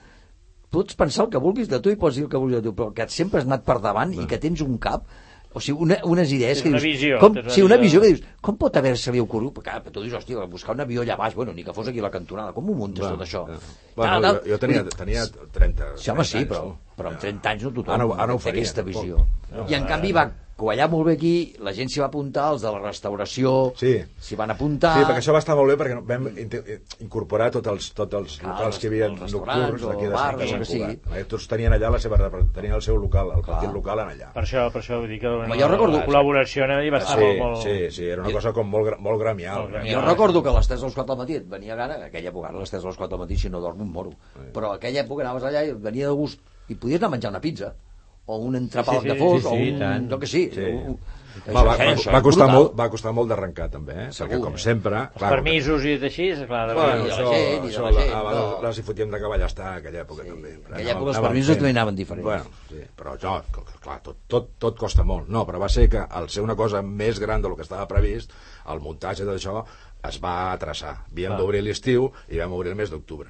[0.69, 2.73] pots pensar el que vulguis de tu i pots dir el que vulguis de tu,
[2.75, 5.05] però que sempre has anat per davant i que tens un cap
[5.53, 6.97] o sigui, una, unes idees Tens que una dius...
[6.97, 7.99] visió, com, sí, una visió.
[7.99, 9.60] visió que dius, com pot haver-se-li ocorregut?
[9.62, 12.03] Perquè tu dius, hòstia, buscar un avió allà baix, bueno, ni que fos aquí a
[12.07, 13.45] la cantonada, com ho muntes Bueno, tot això?
[13.53, 13.57] eh.
[13.95, 14.41] Bueno, Tal, tal.
[14.43, 15.93] jo, jo tenia, tenia 30...
[15.97, 16.63] Sí, home, 30 sí, anys, però...
[16.65, 16.87] no?
[16.97, 19.21] Però amb 30 anys no tothom Ara ara ho té faria, aquesta visió.
[19.51, 20.25] No, I en ara- canvi va
[20.57, 23.91] quallar molt bé aquí, la gent s'hi va apuntar, els de la restauració Sí.
[24.17, 24.95] s'hi van apuntar...
[24.97, 26.25] Sí, perquè això va estar molt bé perquè vam
[27.05, 30.65] incorporar tots els, tots els Clar, locals que hi havia nocturns d'aquí de bars, Sant.
[30.65, 31.27] Cugat.
[31.29, 32.17] Tots tenien allà la seva,
[32.55, 34.31] tenien el seu local, el petit local en allà.
[34.33, 37.03] Per això, per això vull dir que Home, jo recordo- la col·laboració anava dir va
[37.05, 37.62] estar Sí, molt, molt...
[37.62, 39.62] sí, sí, era una cosa com molt, molt gremial.
[39.62, 39.95] Molt gremial.
[40.01, 42.29] Jo recordo que a les 3 o les 4 del matí et venia gana, aquella
[42.33, 44.13] època, a les 3 o les 4 del matí, si no dormo em moro.
[44.53, 47.32] Però aquella època anaves allà i et venia de gust i podies anar a menjar
[47.36, 47.73] una pizza
[48.27, 49.80] o un entrepà Sí, sí, de sí, fos, sí, o sí, un...
[49.80, 50.10] tant.
[50.12, 50.49] Jo que sí.
[50.53, 50.65] Sí.
[50.73, 50.99] un-
[51.53, 54.06] Va, va, va, va, costar molt, va costar molt d'arrencar també, eh?
[54.10, 55.03] perquè com sempre...
[55.13, 57.99] Els permisos i així, és clar, de Bueno, de la això, gent, això la la,
[57.99, 58.62] gent, a vegades no.
[58.65, 60.56] les hi fotíem de cavall estar a aquella època també.
[60.65, 61.60] Però aquella època els permisos fent.
[61.62, 62.25] també anaven diferents.
[62.25, 63.36] Bueno, sí, però jo,
[63.86, 65.30] clar, tot, tot, tot costa molt.
[65.30, 68.34] No, però va ser que al ser una cosa més gran del que estava previst,
[68.73, 69.62] el muntatge d'això
[70.10, 71.03] es va traçar.
[71.12, 71.39] Havíem Clar.
[71.43, 73.30] d'obrir l'estiu i vam obrir el mes d'octubre.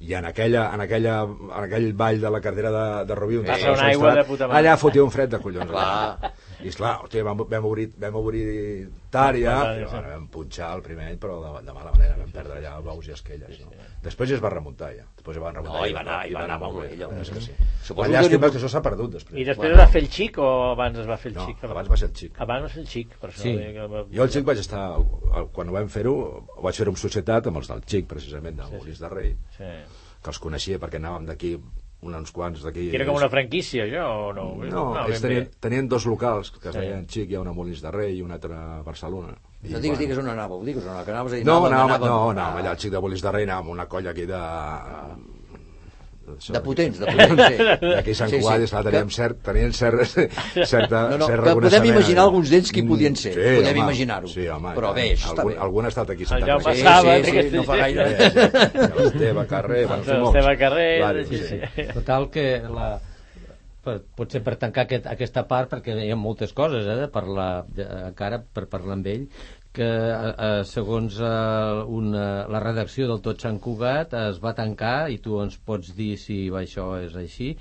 [0.00, 3.44] I en, aquella, en, aquella, en aquell ball de la cartera de, de Rubí, on
[3.44, 4.58] Passa estava una el aigua Estrat, de puta mare.
[4.62, 5.70] allà fotia un fred de collons.
[5.70, 6.32] Allà.
[6.62, 9.90] I esclar, hòstia, vam, vam, obrir, vam obrir Tària, i sí.
[9.90, 13.08] bueno, vam punxar el primer any, però de, de mala manera, vam perdre allà bous
[13.08, 13.60] i esquelles.
[13.64, 13.70] No?
[14.04, 15.04] Després ja es va remuntar, ja.
[15.16, 15.80] Després ja van remuntar.
[15.80, 17.08] No, i va anar- hi va anar molt bé, allò.
[17.20, 17.52] és que sí.
[17.82, 19.40] Suposo que llàstima és que això s'ha perdut després.
[19.40, 19.82] I després Bueno.
[19.82, 21.64] va fer el xic o abans es va fer el No, xic?
[21.64, 22.40] abans va ser el xic.
[22.40, 23.42] Abans va ser el xic, per això.
[23.42, 23.56] Sí.
[23.56, 24.04] que...
[24.16, 24.84] Jo el xic vaig estar,
[25.52, 26.14] quan ho vam fer-ho,
[26.56, 29.64] ho vaig fer-ho en societat amb els del xic, precisament, de Molins de Rei, Sí.
[30.22, 31.56] que els coneixia perquè anàvem d'aquí
[32.02, 32.88] uns quants d'aquí.
[32.90, 34.44] Que era com una franquícia, això, o no?
[34.64, 36.80] No, no ells ben tenien, tenien dos locals, que es Sí.
[36.80, 39.34] deien Xic, hi ha una a Molins de Rei i una altra a Barcelona.
[39.62, 41.44] I, No digues, digues on anàveu, digues on anàveu, que anaves a dir...
[41.44, 42.08] No, anàvem, anàvem, anàvem.
[42.08, 44.24] no, anàvem Ah, allà al Xic de Molins de Rei, anàvem amb una colla aquí
[44.26, 44.40] de...
[46.52, 47.86] De potents, de potents, sí.
[47.90, 48.42] D'aquí a Sant Sí, sí.
[48.42, 50.02] Cugat, esclar, teníem, Que- cert, tenien cert,
[50.72, 51.90] certa, No, no, cert que podem reconeixement.
[51.94, 54.28] imaginar alguns d'ells qui Mm, podien ser, sí, podem home, imaginar-ho.
[54.28, 55.60] Sí, home, Però bé, això està algun, bé.
[55.66, 56.48] algun ha estat aquí El sentat.
[56.48, 58.08] Jaume Sí, Saba, sí, sí, no fa gaire.
[58.96, 60.34] L'Esteve Carrer, bueno, són molts.
[60.36, 61.60] L'Esteve Carrer, Varis, sí, sí.
[61.76, 61.86] sí.
[61.94, 62.88] Total que la,
[63.84, 67.64] per, potser per tancar aquest, aquesta part perquè hi ha moltes coses eh, de parlar
[67.68, 69.24] de, encara per parlar amb ell
[69.72, 75.10] que eh, eh, segons eh, una, la redacció del Tot Sant Cugat es va tancar
[75.14, 77.52] i tu ens pots dir si això és així.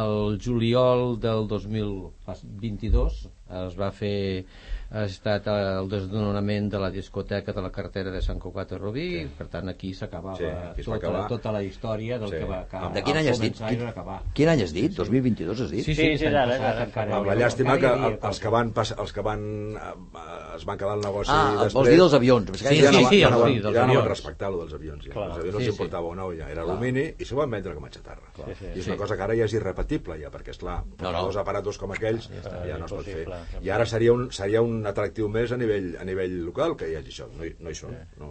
[0.00, 3.24] El juliol del 2022
[3.64, 4.44] es va fer
[4.90, 9.04] ha estat el desnonament de la discoteca de la carretera de Sant Cugat de Rubí
[9.20, 9.28] sí.
[9.38, 11.28] per tant aquí s'acabava Sí, aquí tota, acabar.
[11.28, 12.36] tota la història del Sí.
[12.40, 13.60] que va acabar De quin any has dit?
[13.60, 14.20] acabar.
[14.34, 14.90] Quin any has dit?
[14.96, 15.84] 2022 has dit?
[15.84, 16.84] Sí, Sí, sí, sí, ara, ara.
[16.84, 20.64] encara Amb hi la llàstima que els que van, pas, els que van eh, es
[20.66, 22.50] van quedar el negoci Ah, després, vols dir dels avions?
[22.58, 24.58] Sí, ja sí, no, sí, ja no, van- sí, dels ja no van respectar lo
[24.64, 25.12] dels avions ja.
[25.12, 25.28] Clar.
[25.28, 25.82] els avions no Sí, els sí.
[25.82, 28.66] importava o no, ja era alumini i s'ho van vendre com a xatarra Sí, sí.
[28.74, 31.22] i és una cosa que ara ja és irrepetible ja, perquè esclar, No, no.
[31.26, 33.28] dos aparatos com aquells ja, no es pot fer
[33.62, 36.96] i ara seria un, seria un atractiu més a nivell, a nivell local que hi
[36.98, 38.30] hagi això, no hi, no hi són no...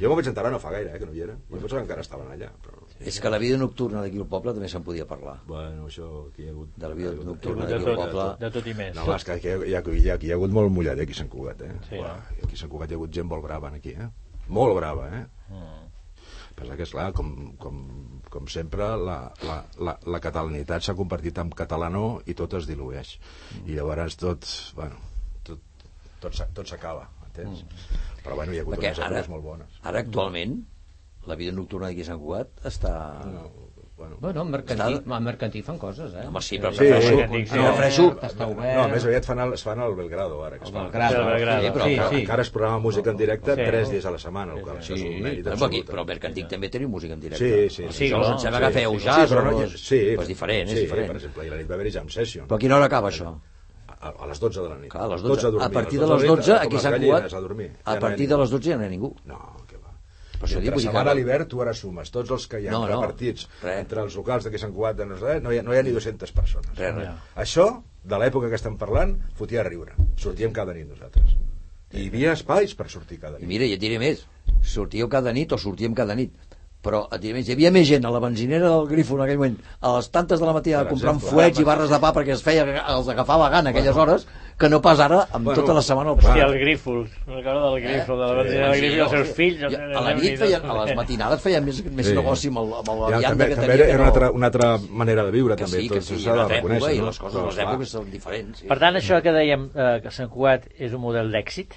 [0.00, 1.86] jo m'ho vaig enterar no fa gaire, eh, que no hi eren jo pensava que
[1.88, 2.86] encara estaven allà però...
[3.00, 5.38] És que la vida nocturna d'aquí al poble també se'n podia parlar.
[5.48, 8.26] bueno, això aquí hi ha hagut De la vida nocturna De d'aquí al tot, poble.
[8.44, 8.96] de tot i més.
[8.96, 10.98] No, és que aquí hi ha, hi ha, hi ha, hi ha hagut molt mullat
[10.98, 11.72] eh, aquí a Sant Cugat, eh?
[11.88, 12.02] Sí?
[12.44, 14.10] Aquí a Sant Cugat hi ha hagut gent molt brava, aquí, eh?
[14.48, 15.24] Molt brava, eh?
[15.48, 15.90] Mm.
[16.60, 17.76] Passa que, esclar, com, com,
[18.28, 23.14] com sempre, la, la, la, la catalanitat s'ha convertit en catalanó i tot es dilueix.
[23.64, 24.44] I llavors tot,
[24.76, 25.09] bueno, tot,
[26.20, 27.64] tot, tot s'acaba, entens?
[28.24, 29.80] Però, bueno, hi ha hagut Perquè unes ara, èpoques molt bones.
[29.82, 30.60] ara actualment
[31.26, 32.94] la vida nocturna d'aquí a Sant Cugat està...
[33.24, 33.48] No,
[34.00, 36.22] bueno, Bueno, amb mercantí, amb mercantí fan coses, eh?
[36.26, 37.58] Home, sí, però Sí, prefereixo, sí, sí.
[37.58, 38.76] prefereixo, Està obert.
[38.78, 40.56] no, més aviat fan el, es fan al Belgrado, ara.
[40.56, 40.78] Que es El.
[40.86, 41.16] Belgrado.
[41.16, 41.60] Sí, el Belgrado.
[41.66, 42.20] Sí, però sí, Encara, sí.
[42.22, 43.66] encara es programa música en directe Sí.
[43.66, 45.90] tres dies a la setmana, el qual Sí, això és un mèrit però, aquí, absolut.
[45.90, 47.44] però al Mercantic també teniu música en directe.
[47.68, 48.08] Sí, sí, Els sí.
[48.08, 50.74] Sí, em sembla que sí, feu sí, jazz però no, sí, Però és diferent, sí,
[50.74, 51.06] és diferent.
[51.12, 52.48] per exemple, ha la nit va haver-hi jam session.
[52.48, 53.34] Però a quina hora acaba això?
[54.00, 54.90] A, a les 12 de la nit.
[54.90, 55.46] Clar, a les 12.
[55.46, 55.66] a, dormir.
[55.66, 57.70] a partir de les 12, com aquí gallines, Cugat, a dormir.
[57.84, 59.10] a Ja no partir de les 12 ja no hi ha ningú.
[59.28, 59.90] No, què va.
[60.40, 62.68] Per això I dic, entre setmana a l'hivern tu ara sumes tots els que hi
[62.68, 63.78] ha No, no, repartits res.
[63.82, 65.78] entre els locals d'aquí a Sant Cugat de no, sé, no, hi ha, no hi
[65.78, 66.72] ha ni 200 persones.
[66.78, 67.10] Res, res.
[67.44, 67.66] Això,
[68.04, 69.92] de l'època que estem parlant, fotia a riure.
[70.16, 71.36] Sortíem cada nit nosaltres.
[71.92, 73.48] I hi havia espais per sortir cada I nit.
[73.52, 74.24] mira, i et diré més,
[74.62, 76.32] sortíeu cada nit o sortíem cada nit,
[76.82, 79.56] però diré més, hi havia més gent a la benzinera del Grifo en aquell moment,
[79.80, 81.34] a les tantes de la matina Per comprant exemple.
[81.36, 84.26] fuets i barres de pa perquè es feia, els agafava gana aquelles hores,
[84.60, 87.08] que no pas ara amb Bueno, tota la setmana al Hòstia, el Grífol.
[87.26, 89.60] Una cosa del Grífol, de la benzina del Sí, Grífol i els seus fills.
[89.60, 92.14] I A la nit feien, a les matinades feien més, més Sí.
[92.14, 93.84] negoci amb, el, amb la Ja, vianda també, que també tenia.
[93.84, 95.80] era que una, altra, una altra manera de viure, que també.
[95.80, 96.94] sí, tot que sí, s'ha de reconèixer.
[96.94, 97.06] i no?
[97.06, 98.58] les coses, Però, les èpoques són diferents.
[98.60, 98.66] Sí.
[98.66, 101.72] Per tant, això que dèiem, eh, que Sant Cugat és un model d'èxit,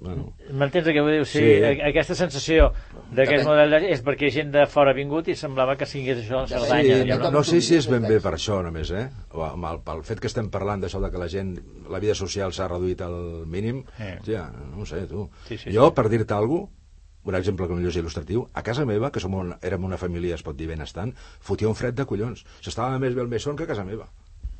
[0.00, 1.20] Bueno, M'entens el que vull dir?
[1.20, 1.64] O sigui, Sí.
[1.82, 2.70] a- aquesta sensació
[3.12, 6.40] d'aquest model d'èxit és perquè gent de fora ha vingut i semblava que sigués això
[6.40, 7.02] la Cerdanya.
[7.02, 9.10] Sí, ja, no, no sé si és ben bé per això només, eh?
[9.32, 11.58] O amb el, pel fet que estem parlant d'això de que la gent,
[11.90, 13.84] la vida social s'ha reduït al mínim,
[14.24, 14.32] Sí.
[14.32, 15.28] ja, no ho sé, tu.
[15.46, 16.76] Sí, sí, jo, per dir-te alguna cosa,
[17.22, 20.34] un exemple que millor és il·lustratiu, a casa meva, que som una, érem una família,
[20.34, 22.46] es pot dir benestant, fotia un fred de collons.
[22.62, 24.08] S'estava més bé el mesón que a casa meva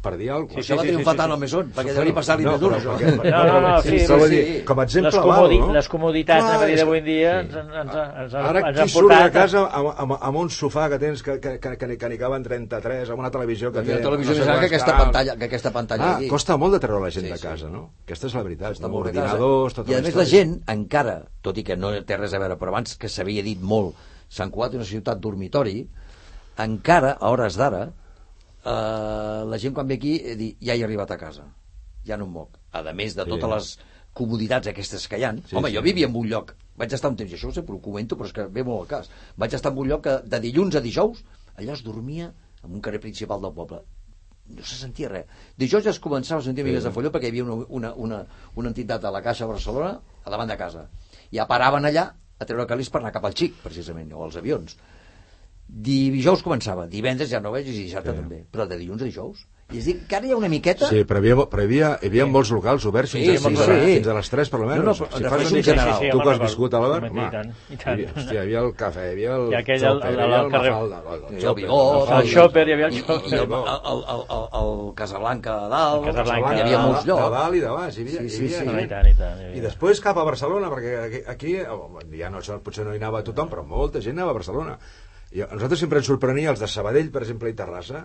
[0.01, 2.53] per dir alguna Sí, sí, Això va triomfar tant al mesón, perquè deu passar-li no,
[2.55, 2.95] més dur, però això.
[2.97, 4.37] perquè- No, no, no, sí, vull sí.
[4.37, 5.75] dir, com a exemple les, comodi val, no?
[5.77, 8.81] les comoditats Clar, a dir és d'avui en dia ens, ens, ens, ens, Ara ens
[8.81, 11.97] qui surt de casa amb, amb, amb un sofà que tens que, que, que, que,
[12.01, 13.95] que n'hi caben 33, amb una televisió que té...
[13.99, 16.29] la televisió no sé més gran que aquesta pantalla, que aquesta pantalla Ah, aquí.
[16.33, 17.47] costa molt de treure la gent Sí, de sí.
[17.47, 17.85] casa, no?
[18.09, 18.73] Aquesta és la veritat.
[18.81, 18.95] Està no?
[18.97, 19.35] molt de casa.
[19.35, 22.39] Ordinadors, tota I a més la gent encara, tot i que no té res a
[22.41, 23.95] veure, però abans que s'havia dit molt,
[24.31, 25.83] Sant Cugat és una ciutat dormitori,
[26.57, 27.91] encara, a hores d'ara,
[28.65, 31.45] eh, la gent quan ve aquí eh, di, ja he arribat a casa,
[32.07, 32.59] ja no em moc.
[32.73, 33.31] A més de Sí.
[33.31, 33.79] totes les
[34.13, 35.33] comoditats aquestes que hi ha.
[35.47, 35.77] Sí, Home, sí.
[35.77, 38.27] jo vivia en un lloc, vaig estar un temps, i això sempre ho comento, però
[38.27, 39.11] és que ve molt al cas.
[39.37, 41.25] Vaig estar en un lloc que de dilluns a dijous,
[41.57, 42.33] allà es dormia
[42.65, 43.83] en un carrer principal del poble
[44.51, 45.27] no se sentia res.
[45.57, 46.73] Dijous ja es començava a sentir Sí.
[46.73, 50.01] de folló perquè hi havia una, una, una, una entitat a la Caixa de Barcelona
[50.25, 50.89] a davant de casa.
[51.33, 54.77] Ja paraven allà a treure calés per anar cap al xic, precisament, o als avions.
[55.73, 58.17] Dijous començava, divendres ja no veig i dissabte Sí.
[58.19, 59.47] també, però de dilluns a dijous.
[59.71, 60.89] I és a dir, encara hi ha una miqueta...
[60.91, 63.39] Sí, però hi havia, però hi havia, hi havia molts locals oberts fins, Sí, a,
[63.39, 63.93] sí, fins, a, sí.
[63.95, 64.81] fins a les 3 per almenys.
[64.81, 65.87] No, no, però si fas en una general.
[65.87, 67.93] tu Sí, sí, que home, has viscut a i home, tant, i hi tant.
[67.93, 70.41] havia, hòstia, hi havia el cafè, hi havia el I aquell, el- hi el- havia
[70.41, 71.71] el el carrer- Mafalda, el, Sí, hi havia el
[72.91, 77.05] i, i, i el, el, el, el, el Casablanca a dalt, Casablanca hi havia molts
[77.07, 77.31] de llocs.
[77.39, 78.65] dalt i de baix, hi havia, Sí, sí, sí.
[78.67, 79.39] i tant, i tant.
[79.55, 81.55] I després cap a Barcelona, perquè aquí,
[82.19, 84.79] ja no, això potser no hi anava tothom, però molta gent anava a Barcelona.
[85.33, 88.05] I a nosaltres sempre ens sorprenia els de Sabadell, per exemple, i Terrassa,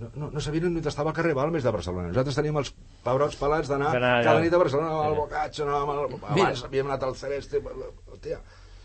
[0.00, 2.08] no, no, no sabien on estava el carrer Balmes de Barcelona.
[2.08, 2.70] Nosaltres teníem els
[3.04, 3.90] pebrots pelats d'anar
[4.24, 5.20] cada nit a Barcelona, al Sí.
[5.20, 6.04] Bocatxo, anàvem al...
[6.10, 6.46] Mira.
[6.46, 7.60] abans havíem anat al Celeste...
[7.60, 8.40] Hòstia,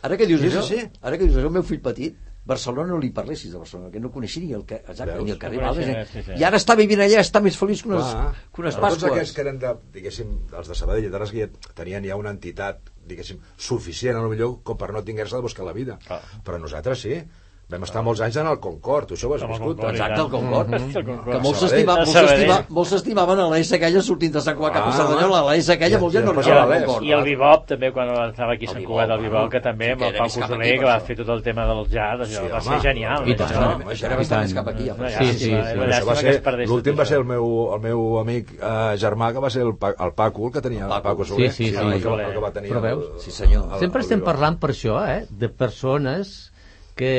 [0.06, 0.82] Ara que dius I això, així.
[1.02, 4.00] ara que dius això, el meu fill petit, Barcelona no li parlessis de Barcelona, que
[4.04, 5.24] no coneixia ni el, que, exacte, Veus?
[5.26, 6.36] ni el carrer No Balmes, res, sí, sí.
[6.38, 8.28] I ara està vivint allà, està més feliç que unes, Clar.
[8.54, 9.16] que unes Però Tots Pasques.
[9.16, 12.36] aquests que eren, de, diguéssim, els de Sabadell i Terrassa, que ja tenien ja una
[12.36, 15.98] entitat, diguéssim, suficient, a lo millor, com per no tinguer-se de buscar la vida.
[16.06, 16.20] Clar.
[16.46, 17.18] Però nosaltres sí.
[17.66, 19.72] Vam estar molts anys en el Concord, tu això ho has viscut.
[19.80, 20.68] Concord, Exacte, el Concord.
[20.70, 20.98] Mm -hmm.
[21.00, 21.32] el Concord.
[21.36, 21.96] Que molts Sabadell.
[22.30, 25.70] s'estima- molts s'estimaven a l'S aquella sortint de Sant Cugat cap a Cerdanyola, a l'S
[25.70, 26.42] aquella molts ja no la
[26.76, 26.84] el.
[26.86, 27.04] Concord.
[27.04, 29.92] I el Bibop també quan va estar aquí a Sant Cugat el Bibop que també
[29.94, 32.62] amb el Pau Cosoler que va fer tot el tema del jazz això Sí, va
[32.62, 33.38] ser genial I això.
[33.50, 33.82] tant.
[33.88, 34.84] Això era bastant més cap aquí.
[35.18, 36.66] Sí, sí, sí.
[36.68, 39.96] l'últim va ser el meu, el meu amic eh, germà, que va ser el, Pa-
[40.00, 41.26] el Paco, el que tenia El Paco.
[41.26, 41.52] Soler.
[41.52, 41.80] Sí, sí, sí.
[41.80, 43.24] Però veus?
[43.24, 43.80] Sí, senyor.
[43.80, 45.26] Sempre estem parlant per això, eh?
[45.32, 46.52] de persones
[46.96, 47.14] que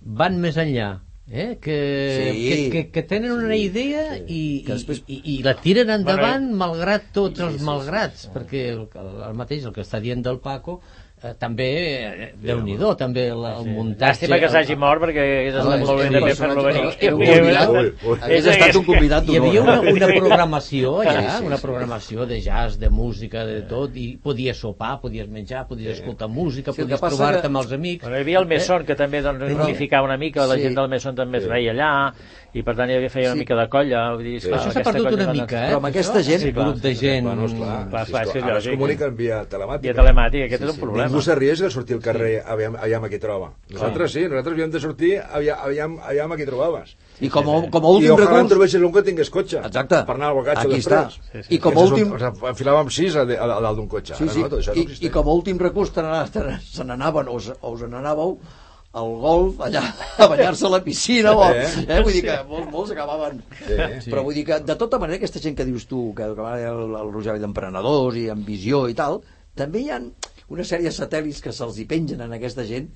[0.00, 0.88] van més enllà
[1.30, 1.58] eh?
[1.60, 1.76] que,
[2.16, 2.46] Sí.
[2.48, 6.46] que, que, que tenen una idea i, Que després- i, i, i la tiren endavant
[6.48, 10.40] Bueno, malgrat tots els malgrats perquè el, el, el mateix, el que està dient del
[10.40, 10.80] Paco
[11.22, 11.68] eh, també,
[12.04, 15.98] eh, Déu-n'hi-do també el, el muntatge Llàstima que s'hagi mort perquè hagués estat és- molt
[15.98, 16.84] bé és també un fer-lo venir.
[18.22, 19.92] Hagués estat un convidat hi havia una, d'honor.
[19.94, 21.62] una programació allà, Sí, sí, una sí.
[21.66, 26.72] programació de jazz, de música, de tot, i podies sopar, podies menjar, podies escoltar música,
[26.72, 28.06] podies trobar-te que- amb els amics.
[28.08, 30.62] Hi havia el Mesón, que també doncs, unificava una mica, la Sí.
[30.62, 32.12] gent del Mesón també es veia allà,
[32.54, 33.40] i per tant hi havia, feia una Sí.
[33.40, 34.14] mica de colla.
[34.14, 35.68] Vull dir, esclar, Això s'ha perdut una no- mica, eh?
[35.70, 37.26] Però amb aquesta gent- Sí, grup de gent...
[37.26, 39.82] Bueno, esclar, Clar, clar, és sí, que ara es comuniquen via telemàtica.
[39.82, 41.08] Via telemàtica, aquest és un Sí, problema.
[41.08, 43.52] Ningú s'arriesga a sortir al carrer, aviam, aviam a qui troba.
[43.70, 46.96] Nosaltres sí, nosaltres havíem de sortir, aviam, aviam, aviam a qui trobaves.
[47.20, 48.48] I com, a- com a I últim ojalà en recurs...
[48.48, 49.58] trobessis un que tingués cotxe.
[49.58, 50.04] Exacte.
[50.06, 51.18] Per anar al bocatxo Aquí després.
[51.18, 51.32] està.
[51.32, 51.54] Sí, sí.
[51.54, 54.14] I com a últim- Ens enfilàvem sis a, a, a dalt d'un cotxe.
[54.14, 54.40] Sí, Ara sí.
[54.40, 55.02] no, això no I, existeix.
[55.02, 56.00] I com a últim recurs te
[56.62, 58.38] se n'anaven o, us- o us n'anàveu
[58.92, 59.82] al golf allà
[60.16, 61.66] a banyar-se a la piscina o, Eh?
[61.86, 62.00] eh?
[62.02, 63.76] vull dir que molts, molts acabaven Sí.
[64.06, 64.10] sí.
[64.10, 66.54] però vull dir que de tota manera aquesta gent que dius tu que, que va
[66.60, 69.20] el, el Rogeri d'emprenedors i amb visió i tal
[69.54, 70.00] també hi ha
[70.48, 72.88] una sèrie de satèl·lits que se'ls hi pengen en aquesta gent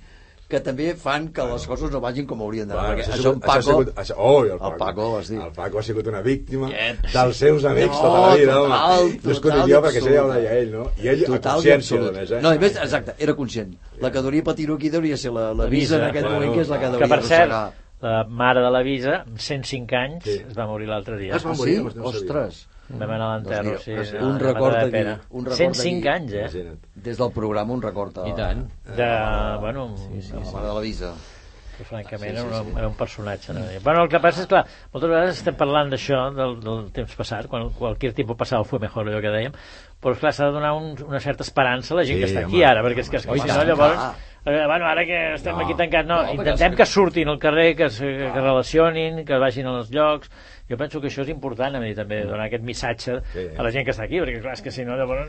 [0.52, 3.32] que també fan que les coses no vagin com haurien d'anar Bueno, perquè això això,
[3.32, 5.38] en Paco això ha sigut, això, oh, el, el Paco, Paco, vas dir.
[5.40, 9.02] el Paco ha sigut una víctima Aquest, dels seus amics No, tota la vida, total,
[9.02, 9.18] home.
[9.24, 10.84] No és que total jo perquè això ja ho deia ell, no?
[11.02, 12.12] I ell a Total i consciència, absolut.
[12.12, 12.40] només, eh?
[12.44, 13.72] No, a més, exacte, era conscient.
[14.04, 16.60] La que hauria patir-ho aquí hauria ser la, la visa en aquest bueno, moment, que
[16.66, 17.72] és la que Que, hauria per cert, arrossegar.
[18.02, 20.38] la mare de la Visa, amb 105 anys, Sí.
[20.48, 21.36] es va morir l'altre dia.
[21.36, 21.76] Es va Ah, morir?
[21.78, 21.98] sí?
[21.98, 22.04] No.
[22.10, 22.66] Ostres.
[22.88, 24.16] Vam anar a l'enterro, Doncs sí.
[24.18, 26.08] a un record aquí, un record 105 aquí.
[26.08, 26.40] anys, eh?
[26.42, 26.80] Imagina't.
[26.94, 28.66] Des del programa un record a, I tant.
[28.96, 29.06] De,
[29.60, 31.12] bueno, a la mare de la visa.
[31.72, 32.70] que francament Sí, sí, era, sí.
[32.70, 33.52] un, era un personatge.
[33.54, 33.60] No?
[33.82, 37.46] Bueno, el que passa és, clar, moltes vegades estem parlant d'això, del, del temps passat,
[37.48, 39.54] quan qualsevol tipus passat fue mejor, allò que dèiem,
[40.02, 42.44] però esclar, s'ha de donar un, una certa esperança a la gent Sí, que està
[42.44, 43.96] home, aquí ara, perquè és que, és que si no, llavors...
[43.96, 44.12] clar.
[44.44, 47.38] Eh, bueno, ara que estem No, aquí tancats, no, no, intentem és que surtin al
[47.38, 50.28] carrer, que, es, que relacionin, que vagin als llocs,
[50.72, 53.42] Jo penso que això és important, a mi, també, donar aquest missatge Sí.
[53.58, 55.28] a la gent que està aquí, perquè clar, és que si no, llavors...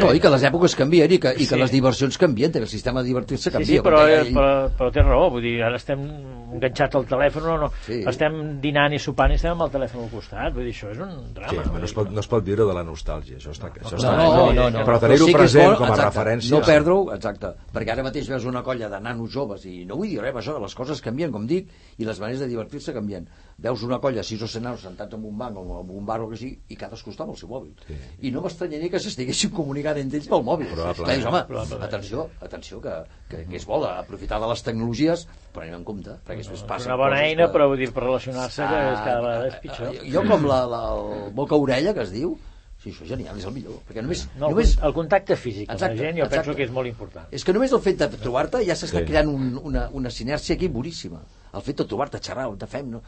[0.00, 1.58] No, i que les èpoques canvien i que, i que Sí.
[1.60, 3.66] les diversions canvien, que el sistema de divertir-se Sí, canvia.
[3.76, 4.34] sí, però, deia eh, ell.
[4.34, 6.00] però, però té raó, vull dir, ara estem
[6.54, 7.68] enganxats al telèfon, no, no.
[7.86, 8.00] Sí.
[8.08, 10.98] estem dinant i sopant i estem amb el telèfon al costat, vull dir, això és
[10.98, 11.62] un Sí, drama.
[11.62, 14.16] però no es, pot, no es pot viure de la nostàlgia, això està, això està
[14.16, 14.84] no, no, no.
[14.86, 17.52] però tenir-ho sí és present bo, com a exacte, referència No perdre-ho, exacte.
[17.74, 20.56] Perquè ara mateix veus una colla de nanos joves i no vull dir res, això,
[20.60, 21.68] les coses canvien, com dic,
[21.98, 23.28] i les maneres de divertir-se canvien.
[23.60, 26.20] Veus una colla, sis o set nanos sentats en un banc o en un bar
[26.24, 27.74] o que sigui, i cadascú està amb el seu mòbil.
[27.86, 27.96] Sí.
[28.24, 30.70] I no m'estranyaria que s'estiguessin comunicant entre ells pel mòbil.
[30.72, 31.42] Clar, dius, home,
[31.84, 32.94] atenció, atenció, que,
[33.28, 36.66] que, que és bo d'aprofitar de les tecnologies, però anem en compte, perquè després És
[36.70, 39.58] passen una bona eina, que- però vull dir, per relacionar-se, que és cada vegada és
[39.60, 39.98] pitjor.
[40.14, 42.38] jo com la, la, el boca-orella que es diu
[42.80, 45.68] sí, això és genial, és el millor perquè només, No, el, només, el contacte físic
[45.68, 46.46] amb Exacte, la gent jo exacte.
[46.46, 47.26] penso que és molt important.
[47.30, 49.04] és que només el fet de trobar-te ja s'està Sí.
[49.04, 51.20] creant un, una, una sinèrcia aquí boníssima
[51.54, 53.00] el fet de trobar-te, xerrar, on te fem no?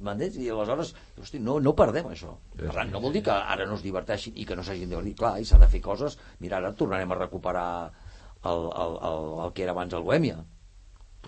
[0.00, 0.36] m'entens?
[0.42, 2.34] i aleshores hosti, no, no perdem això.
[2.56, 5.16] Per tant, no vol dir que ara no es diverteixin i que no s'hagin divertit,
[5.20, 6.18] clar, i s'ha de fer coses.
[6.40, 7.68] Mira, ara tornarem a recuperar
[8.44, 10.38] el, el, el, el que era abans el Bohèmia.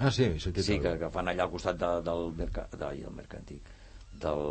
[0.01, 2.79] Ah, sí, sí, que, sí, que, que fan allà al costat de, del, merca, de,
[3.03, 3.75] del mercantic
[4.19, 4.45] del,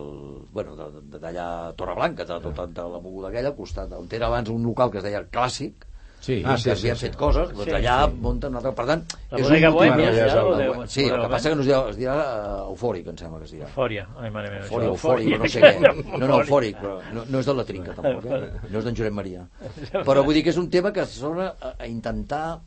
[0.51, 3.91] bueno, de- de- d'allà a Torreblanca, de, de, de, de la moguda aquella, al costat,
[3.95, 5.86] on era abans un local que es deia Clàssic,
[6.19, 6.41] Sí.
[6.45, 6.95] ah, sí, que sí, sí.
[7.05, 8.17] fet coses, doncs Sí, allà sí.
[8.21, 8.73] munten una altra...
[8.75, 11.63] Per tant, La és un bohèmia, ja, ja, ja, Sí, el que passa que no
[11.63, 13.69] es dirà, es dirà uh, eufòric, em sembla que es dirà.
[13.69, 14.65] Eufòria, ai, mare meva.
[14.65, 15.93] Eufòric, això, eufòric, no sé què.
[16.17, 18.41] No, no, eufòric, però no, no és de la trinca, tampoc, eh?
[18.71, 19.45] No és d'en Josep Maria.
[20.07, 22.57] Però vull dir que és un tema que sona a, a intentar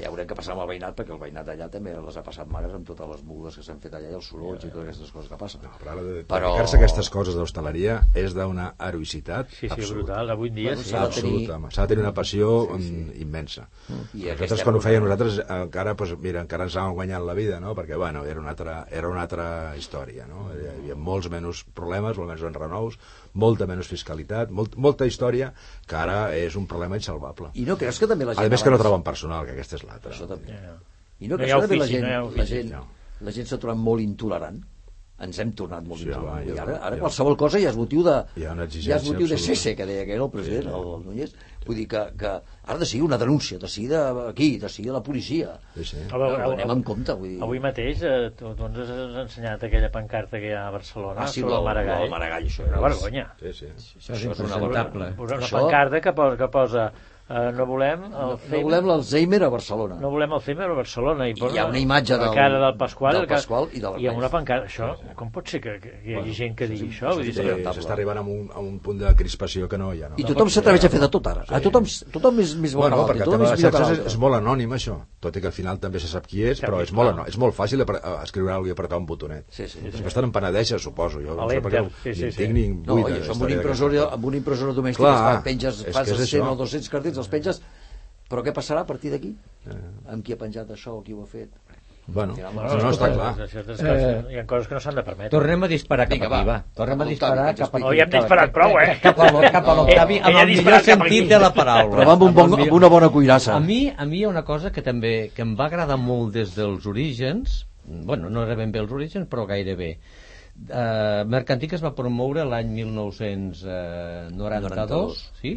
[0.00, 2.22] que ja haurem que passar amb el veïnat perquè el veïnat allà també les ha
[2.24, 4.86] passat mares amb totes les mogudes que s'han fet allà i els sorolls i totes
[4.88, 8.32] aquestes coses que passen No, però ara de Però- dedicar-se a aquestes coses d'hostaleria és
[8.34, 9.94] d'una heroïcitat Sí, sí, absoluta.
[10.14, 10.30] brutal.
[10.30, 10.90] Avui dia, Bueno, sí.
[10.90, 13.68] s'ha de tenir- s'ha de tenir una passió mm, immensa.
[13.90, 17.34] I nosaltres aquesta quan ho fèiem nosaltres encara, doncs, mira, encara ens anàvem guanyant la
[17.34, 17.74] vida, no?
[17.74, 20.26] perquè bueno, era, una altra, era una altra història.
[20.26, 20.48] No?
[20.54, 22.98] Hi havia molts menys problemes, molts menys renous,
[23.34, 25.52] molta menys fiscalitat, molt, molta història
[25.86, 27.50] que ara és un problema insalvable.
[27.54, 28.46] I no creus que també la gent...
[28.46, 30.14] A més que no troben personal, que aquesta és l'altra.
[30.14, 30.56] Això també.
[31.20, 32.84] I no No creus que també la gent, la gent, no.
[33.26, 34.62] la gent s'ha trobat molt intolerant?
[35.20, 36.46] Ens hem tornat molt Sí, intolerants.
[36.46, 38.14] home, I ja- ara, ara ja- qualsevol cosa ja és motiu de...
[38.40, 40.70] Hi ha una ja és motiu de cese, que deia que era el president, Sí,
[40.70, 40.74] sí.
[40.80, 41.34] el, el Núñez.
[41.66, 43.98] Vull dir que, que ara de seguir una denúncia, de seguir de,
[44.30, 45.58] aquí, de seguir la policia.
[45.76, 45.98] Sí, sí.
[46.10, 47.42] A veure, No, anem en compte, vull dir.
[47.44, 51.20] Avui mateix eh, tu, tu ens has ensenyat aquella pancarta que hi ha a Barcelona
[51.20, 52.02] Ah, sí, sobre el el- Maragall.
[52.06, 53.26] el Maragall, això Una és- vergonya.
[53.42, 53.66] Sí, sí.
[53.66, 55.12] Això és Això és una impresentable.
[55.20, 56.92] Posa una Això- pancarta que posa, que posa
[57.30, 59.96] eh, no volem el No, no volem l'Alzheimer a Barcelona.
[60.00, 62.76] no volem el Alzheimer a Barcelona i, hi ha una imatge la del- cara del
[62.76, 65.90] Pasqual, del Pasqual i de i amb una pancarta això, com pot ser que, que,
[66.02, 67.14] que hi hagi gent que digui això?
[67.14, 67.80] Vull dir, Sí, lamentable.
[67.82, 70.08] s'està arribant a un, a un punt de crispació que no hi ha.
[70.10, 70.16] No?
[70.18, 71.44] I tothom s'atreveix a fer de tot ara.
[71.48, 74.34] A tothom, tothom és més Bueno, perquè el tema de és les xarxes és, molt
[74.40, 74.98] anònim, això.
[75.20, 77.54] Tot i que al final també se sap qui és, però és molt, és molt
[77.54, 77.84] fàcil
[78.24, 79.44] escriure alguna i apretar un botonet.
[79.52, 79.80] Sí, sí.
[79.84, 81.20] Després penedeixes, suposo.
[81.20, 82.48] Jo no sé per què sí, sí, sí.
[82.48, 86.52] ni No, i això amb una impressora, domèstica penges, fas que és 100 això.
[86.52, 87.56] o 200 cartells, els penges,
[88.30, 89.30] però què passarà a partir d'aquí?
[90.10, 91.50] Amb qui ha penjat això, qui ho ha fet?
[92.10, 93.34] Bueno, final, no, no, està clar.
[93.46, 95.30] Certes coses, hi ha coses que no s'han de permetre.
[95.30, 96.40] Tornem a disparar cap Vinga, aquí, va.
[96.48, 96.56] va.
[96.74, 97.84] Tornem a disparar cap aquí.
[97.86, 98.96] Oh, ja hem disparat prou, eh?
[99.04, 99.22] Cap a,
[99.54, 101.92] cap a l'Octavi, Eh, amb el millor sentit de la paraula.
[101.94, 103.52] Però va amb, un bon, amb una bona cuirassa.
[103.54, 106.28] A mi, a mi hi ha una cosa que també que em va agradar molt
[106.34, 107.46] des dels orígens,
[107.84, 109.90] bueno, no era ben bé els orígens, però gairebé.
[110.60, 115.52] Uh, Mercantic es va promoure l'any 1992, sí?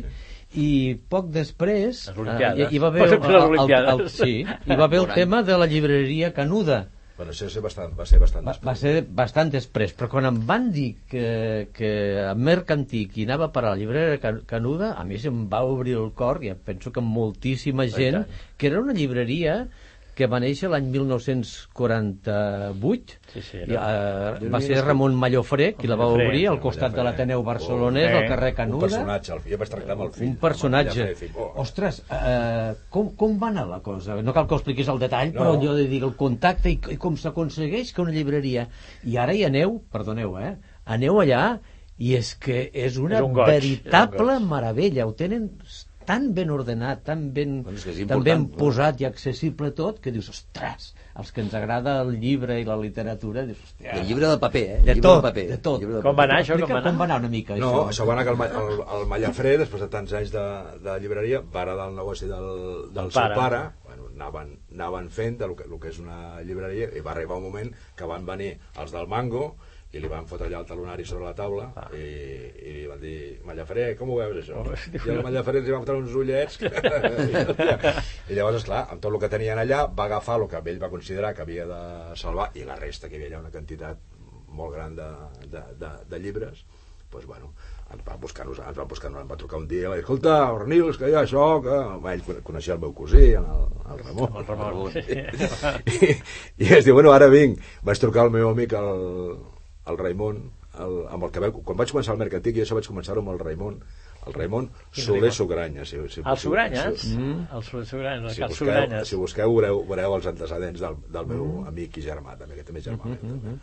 [0.56, 2.16] I poc després eh,
[2.56, 4.12] hi, hi va haver el, el, el, Olimpiades.
[4.18, 6.84] sí, hi va haver el tema de la llibreria Canuda.
[7.18, 10.26] Bueno, això va ser bastant, va ser bastant va, va ser bastant després, però quan
[10.26, 11.92] em van dir que, que
[12.26, 15.94] a Mercantic hi anava per a la llibreria Can- Canuda, a mi se'm va obrir
[16.00, 18.24] el cor, i penso que moltíssima gent,
[18.58, 19.60] que era una llibreria
[20.14, 25.88] que va néixer l'any 1948 Sí, sí, i, era- uh, va ser Ramon Mallofré qui
[25.90, 29.34] la va Mallofré, obrir al costat de l'Ateneu barcelonès Oh, al carrer Un Canuda personatge,
[29.34, 30.28] el fill, jo vaig tractar amb el fill.
[30.28, 31.08] un personatge.
[31.20, 31.32] Fill.
[31.36, 34.20] Oh, Ostres, eh, com, com va anar la cosa?
[34.22, 35.40] No cal que ho expliquis al detall, No.
[35.42, 38.68] però allò de dir el contacte i, i com s'aconsegueix que una llibreria...
[39.10, 40.56] I ara hi aneu, perdoneu, eh?
[40.86, 41.60] Aneu allà
[41.98, 44.50] i és que és una És un goig, veritable és un goig.
[44.52, 45.06] meravella.
[45.08, 45.50] Ho tenen
[46.08, 47.62] tan ben ordenat, tan ben,
[48.08, 52.60] tan ben posat i accessible tot, que dius, ostres, els que ens agrada el llibre
[52.62, 53.98] i la literatura, dius, hòstia...
[54.00, 54.80] el llibre de paper, eh?
[54.84, 55.46] De llibre tot, de paper.
[55.52, 55.86] de tot.
[55.86, 56.58] De Com va anar això?
[56.60, 56.84] Com va anar?
[56.92, 57.90] com va anar una mica, No, això.
[57.94, 60.46] això va anar que el, el, el Mallafré, després de tants anys de,
[60.88, 62.50] de llibreria, va heredar el negoci del,
[62.96, 63.36] del seu pare.
[63.42, 67.38] pare, bueno, anaven, anaven fent del que, el que és una llibreria, i va arribar
[67.42, 69.54] un moment que van venir els del Mango,
[69.94, 71.88] i li van fotre allà el talonari sobre la taula Ah.
[71.94, 72.04] i,
[72.66, 74.64] i li van dir Mallafré, com ho veus això?
[74.64, 79.12] Oh, i el Mallafré els hi van fotre uns ullets i llavors, esclar, amb tot
[79.14, 81.82] el que tenien allà va agafar el que ell va considerar que havia de
[82.20, 84.02] salvar i la resta, que hi havia allà una quantitat
[84.54, 85.10] molt gran de,
[85.50, 86.66] de, de, de llibres,
[87.14, 87.54] doncs, bueno,
[87.94, 90.98] ens va buscar, ens va buscar, ens va trucar un dia, va dir, escolta, Ornils,
[90.98, 91.78] que hi ha això, que...
[92.02, 93.50] Va, ell coneixia el meu cosí, el,
[93.94, 94.38] el Ramon.
[94.42, 95.02] El Ramon, sí.
[96.10, 96.14] I,
[96.66, 97.62] I es diu, bueno, ara vinc.
[97.86, 99.36] Vaig trucar al meu amic, el,
[99.88, 102.88] el Raimon, el, amb el que veu, quan vaig començar el Mercantic, i això vaig
[102.88, 103.80] començar amb el Raimon,
[104.28, 105.32] el Raimon Soler Raimon?
[105.36, 105.86] Sugranya.
[105.86, 107.02] Si, si, El Sugranyes?
[107.02, 107.48] Si, Mm.
[107.52, 109.08] El Soler Sugranyes, el si busqueu, Sugranyes.
[109.08, 111.68] si busqueu veureu, veureu els antecedents del, del meu Mm.
[111.68, 113.04] amic i germà, també, que també és germà.
[113.04, 113.50] Mhm, meu, també.
[113.50, 113.60] mhm.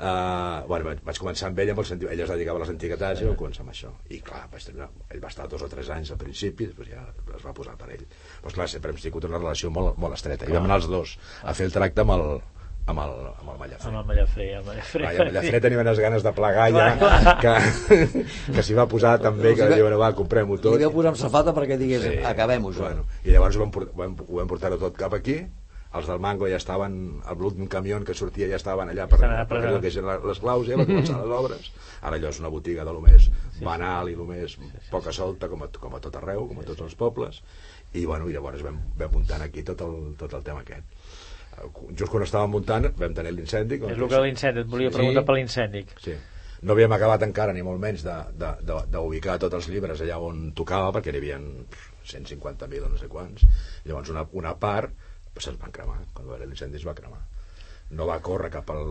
[0.00, 2.70] Uh, bueno, vaig, vaig començar amb ell amb el sentit, ell es dedicava a les
[2.72, 5.68] antiguitats i jo començar amb això i clar, vaig tenir ell va estar dos o
[5.68, 7.02] tres anys al principi, després ja
[7.36, 8.06] es va posar per ell
[8.40, 11.18] però clar, sempre hem tingut una relació molt, molt estreta i vam anar els dos
[11.42, 12.24] a fer el tracte amb el,
[12.86, 13.10] amb el,
[13.40, 15.04] amb el Mallafré Amb el Mallafré, el Mallafré.
[15.04, 17.54] Vai, el Mallafré tenia unes ganes de plegar ja Clar, que,
[18.56, 21.20] que s'hi va posar també que va- bueno, va, comprem-ho tot Li vau posar amb
[21.20, 22.86] safata perquè digués, acabem-ho, això.
[22.88, 25.42] bueno, i llavors ho vam, vam, ho vam portar-ho tot cap aquí
[25.90, 26.92] els del Mango ja estaven,
[27.26, 30.68] el l'últim camió que sortia ja estaven allà per, per allò que eren les claus,
[30.68, 31.72] ja va començar les obres.
[32.00, 33.26] Ara allò és una botiga de lo més
[33.58, 34.54] banal i lo més
[34.92, 37.40] poca solta, com a, com a tot arreu, com a tots els pobles.
[37.92, 40.86] I, bueno, i llavors vam, vam muntant aquí tot el, tot el tema aquest.
[41.96, 43.80] Just quan estàvem muntant vam tenir l'incendi.
[43.84, 45.84] És el que l'incendi, et volia preguntar per l'incendi.
[46.00, 46.14] Sí.
[46.62, 51.12] No havíem acabat encara, ni molt menys, d'ubicar tots els llibres allà on tocava, perquè
[51.12, 53.44] n'hi havia 150.000 o no sé quants.
[53.84, 54.92] Llavors una, una part
[55.32, 56.00] pues, se'ns van cremar.
[56.14, 57.20] Quan va haver l'incendi es va cremar.
[57.90, 58.84] No va córrer cap al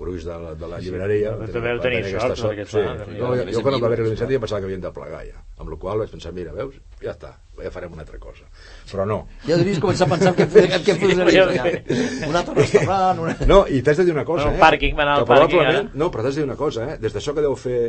[0.00, 1.36] gruix de la, de la Sí, llibreria.
[1.38, 2.64] va també va tenir sort, sort.
[2.72, 2.80] Sí.
[3.20, 5.44] No, jo, jo quan va haver l'incendi em pensava que havien de plegar ja.
[5.60, 8.44] Amb la qual cosa vaig pensar, mira, veus, ja està, ja farem una altra cosa.
[8.90, 9.26] Però no.
[9.46, 12.28] Ja devies començar a pensar en què, en què posaries allà.
[12.28, 13.18] Un altre restaurant...
[13.26, 13.36] Una...
[13.46, 14.62] No, i t'has de dir una cosa, Bueno, eh?
[14.64, 15.84] pàrquing, va anar al que pàrquing, ara.
[15.94, 16.98] No, però t'has de dir una cosa, eh?
[17.02, 17.80] Des d'això que deu fer...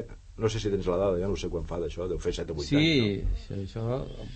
[0.42, 2.50] No sé si tens la dada, ja no sé quan fa d'això, deu fer 7
[2.50, 3.42] o 8 Sí, anys.
[3.46, 3.84] sí, això...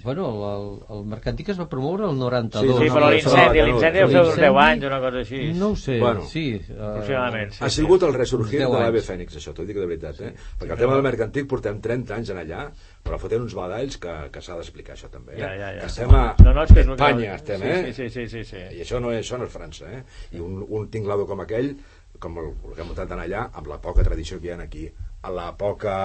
[0.04, 2.62] Bueno, el, el Mercantic es va promoure el 92.
[2.68, 3.12] Sí, sí, però no?
[3.16, 5.40] l'incendi, Això- l'incendi deu fer uns 10 L'incendi, anys, una cosa així.
[5.58, 6.44] No ho sé, Bueno, sí.
[6.60, 7.64] eh, aproximadament, sí.
[7.66, 9.02] ha sigut el resorgir Deu de l'AVE.
[9.08, 10.34] Fènix, això, t'ho dic de veritat, eh?
[10.60, 12.68] Perquè el tema del mercantic portem 30 anys en allà,
[13.06, 15.36] però fotent uns badalls que, que s'ha d'explicar, això també.
[15.38, 15.42] Eh?
[15.44, 15.82] Ja, ja, ja.
[15.84, 17.94] Que estem a No, no, és que Espanya, estem, sí, eh?
[17.94, 18.64] sí, sí, sí, sí.
[18.80, 20.02] I això no és, això no és França, eh?
[20.34, 21.76] I un, un tinglado com aquell,
[22.20, 24.88] com el, el que hem muntat allà, amb la poca tradició que hi ha aquí,
[25.22, 25.96] a la poca...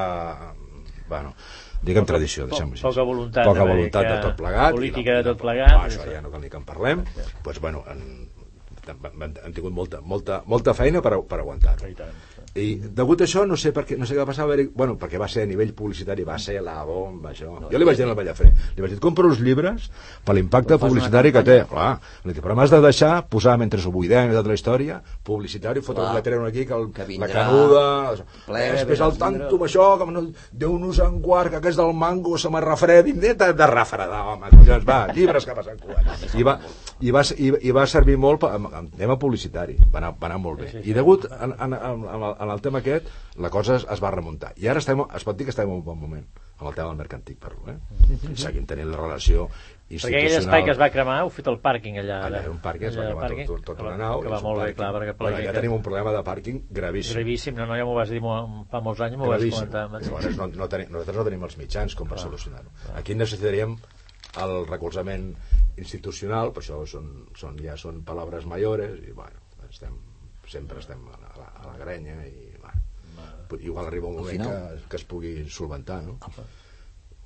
[1.11, 1.33] Bueno,
[1.83, 2.85] diguem Poca- tradició, deixem-ho així.
[2.85, 4.77] poca voluntat, Poca també, voluntat de tot plegat.
[4.77, 7.03] política i de no- tot plegat, No, això ja no cal ni que en parlem.
[7.17, 8.29] Doncs, pues, bueno, en,
[8.91, 11.89] hem tingut molta, molta, molta feina per, per aguantar-ho.
[12.59, 14.65] I degut a això, no sé per què, no sé què va passar, va haver,
[14.75, 17.53] bueno, perquè va ser a nivell publicitari, va ser la bomba, això.
[17.71, 19.87] jo li vaig dir al Vallafré, li vaig dir, compra uns llibres
[20.27, 21.61] per l'impacte publicitari que té.
[21.71, 21.93] Clar,
[22.25, 25.85] li dic, però m'has de deixar posar, mentre ho buidem i tota la història, publicitari,
[25.87, 27.87] fotre un letrero aquí, que, el, Que la vindrà, canuda...
[28.49, 31.95] ple, eh, després al tanto amb això, que no, Déu-nos en guard, que aquest del
[31.95, 36.11] mango se m'ha refredit, de, de refredar, home, collons, va, llibres que passen cuat.
[36.41, 36.59] I va,
[37.01, 40.31] i va, i, i va servir molt per, amb, amb tema publicitari, va anar, va
[40.31, 40.71] anar molt bé.
[40.71, 40.91] Sí, sí, sí.
[40.93, 44.53] I degut en, en, en, en, el, tema aquest, la cosa es, es va remuntar.
[44.61, 46.27] I ara estem, es pot dir que estem en un bon moment,
[46.61, 47.79] amb el tema del mercantic, parlo, eh?
[48.39, 49.49] Seguim tenint la relació
[49.91, 52.21] Perquè aquell espai que es va cremar heu fet el pàrquing allà.
[52.29, 54.21] Allà un pàrquing, es va cremar pàrquing, tot, tot, tot una nau.
[54.23, 56.21] Que va molt bé, clar, perquè per la Bueno, gent ja tenim un problema de
[56.29, 57.17] pàrquing gravíssim.
[57.17, 59.83] Gravíssim, no, no, ja m'ho vas dir fa molts anys, m'ho vas comentar.
[59.97, 62.71] Llavors no, no tenim, nosaltres no tenim els mitjans com per solucionar-ho.
[63.03, 63.75] Aquí necessitaríem
[64.39, 65.33] el recolzament
[65.81, 69.97] institucional, però això són, són, ja són paraules mayores i bueno, estem,
[70.51, 74.79] sempre estem a la, a la grenya i bueno, igual arriba un moment final.
[74.79, 76.19] que, que es pugui solventar, no?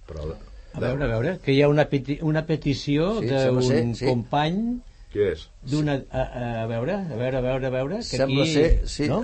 [0.08, 0.34] Però,
[0.74, 4.08] A veure, a veure, que hi ha una, peti una petició Sí, d'un sí.
[4.08, 4.80] company
[5.12, 5.44] Qui és?
[5.70, 6.00] d'una...
[6.10, 6.24] A,
[6.64, 8.00] a veure, a veure, a veure, a veure...
[8.02, 8.88] Que Sembla aquí, ser...
[8.90, 9.20] Sí, No?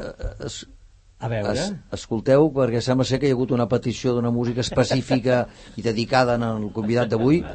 [1.21, 1.53] A veure...
[1.53, 5.43] es, escolteu, perquè sembla ser que hi ha hagut una petició d'una música específica
[5.79, 7.43] i dedicada al convidat d'avui.
[7.45, 7.53] A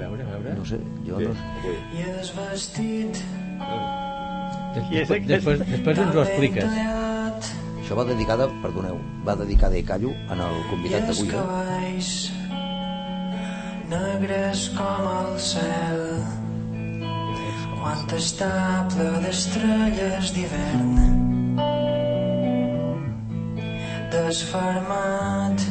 [0.00, 0.56] veure, a veure...
[0.56, 1.36] No sé, jo no...
[1.92, 3.20] I és vestit
[4.74, 6.80] després, després, després ens ho expliques.
[7.80, 11.28] Això va dedicada, perdoneu, va dedicada a Callo en el convidat d'avui.
[11.28, 11.32] Eh?
[11.34, 12.12] cavalls
[13.90, 16.39] negres com el cel
[17.80, 20.96] quanta estable d'estrelles d'hivern
[24.12, 25.68] desfermat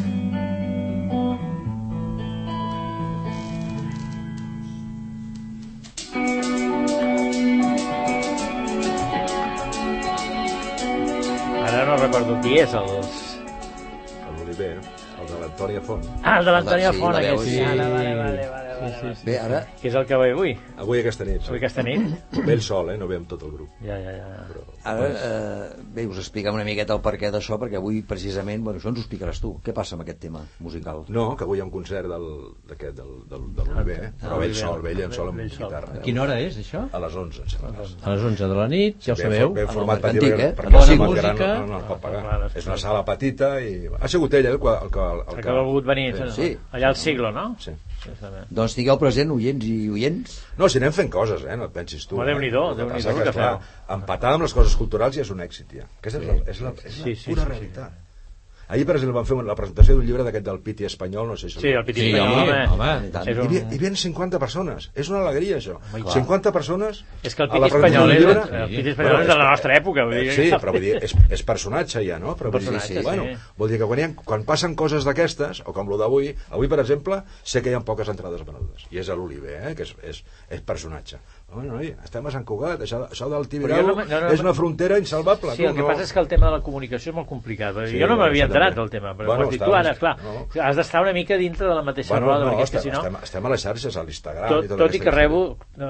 [11.70, 12.90] Ara no recordo qui és el...
[14.38, 14.78] L'Oliver.
[15.20, 16.08] El de l'Antònia Font.
[16.24, 17.44] Ah, el de l'Antònia Font, aquest.
[17.46, 17.58] sí.
[17.58, 19.16] Sí, vale, vale, vale, vale, Sí, sí, vale.
[19.16, 19.26] sí.
[19.26, 20.54] Bé, ara- Que és el que ve avui.
[20.78, 21.42] Avui aquesta nit.
[21.48, 22.02] Avui aquesta nit?
[22.46, 22.98] Ve ell sol, eh?
[22.98, 23.70] No ve amb tot el grup.
[23.84, 24.46] Ja, ja, ja.
[24.50, 28.80] Però, Ara, eh, bé, us expliquem una miqueta el perquè d'això, perquè avui, precisament, bueno,
[28.80, 29.54] això ens ho explicaràs tu.
[29.66, 31.04] Què passa amb aquest tema musical?
[31.10, 32.28] No, que avui hi ha un concert del,
[32.70, 34.12] d'aquest, del, del, de l'Oliver, eh?
[34.22, 34.56] Ah, però ell Oliver.
[34.56, 35.94] sol, ve ell sol amb guitarra.
[36.00, 36.86] A quina hora és, això?
[36.92, 37.86] A les 11, em sembla.
[38.04, 39.54] A les 11 de la nit, ja ho sabeu.
[39.54, 40.54] Ben En el format petit, eh?
[40.56, 41.34] perquè Bona el música.
[41.60, 42.52] No, no, no el pot pagar.
[42.56, 43.90] És una sala petita i...
[44.00, 45.42] Ha sigut ell, eh, el, que- el, que- el, El que...
[45.42, 46.16] que ha volgut venir.
[46.32, 46.58] Sí.
[46.72, 47.56] Allà al siglo, no?
[47.60, 47.72] Sí.
[48.50, 51.56] Doncs tingueu present, oients i oients, No, si anem fent coses, eh?
[51.60, 52.20] No et pensis tu.
[52.20, 53.54] Que Déu-n'hi-do passa el que esclar,
[53.96, 55.90] Empatar amb les coses culturals ja és un èxit, ja.
[56.00, 57.90] Aquesta és la, és la, és la Sí, sí, pura sí, sí.
[58.70, 61.50] Ahir, per exemple, vam fer la presentació d'un llibre d'aquest del Piti espanyol, no sé
[61.50, 61.58] si...
[61.60, 62.90] Sí, el Piti Sí, espanyol, home, home.
[62.90, 63.26] home, tant.
[63.26, 63.40] Hi un...
[63.48, 64.90] havia, hi havia 50 persones.
[64.94, 65.80] És una alegria, això.
[65.90, 66.14] clar.
[66.14, 67.00] 50 persones...
[67.26, 70.06] És que el Piti espanyol és, llibre- el Piti espanyol és de la nostra època.
[70.06, 72.36] Vull dir, Sí, però vull dir, és, és personatge ja, no?
[72.38, 73.50] Però vull dir, bueno, sí.
[73.58, 76.70] vol dir que quan, hi ha, quan passen coses d'aquestes, o com lo d'avui, avui,
[76.70, 79.74] per exemple, sé que hi ha poques entrades venudes, i és a l'Oliver, eh?
[79.76, 80.22] que és, és,
[80.54, 81.18] és personatge.
[81.50, 84.52] Bueno, noi, estem a Sant Cugat, això, això del Tibidabo no no, no, és una
[84.54, 85.56] frontera insalvable.
[85.56, 85.88] Sí, tu, el que no...
[85.88, 87.74] passa és que el tema de la comunicació és molt complicat.
[87.74, 88.82] perquè Sí, jo no bueno, m'havia enterat també.
[88.84, 90.46] del tema, però Bueno, tu ara, clar, no.
[90.62, 92.92] has d'estar una mica dintre de la mateixa Bueno, roda, no, perquè estem, que si
[92.94, 93.00] no...
[93.02, 94.48] estem, estem a les xarxes, a l'Instagram...
[94.54, 95.42] Tot, i tota tot i que rebo,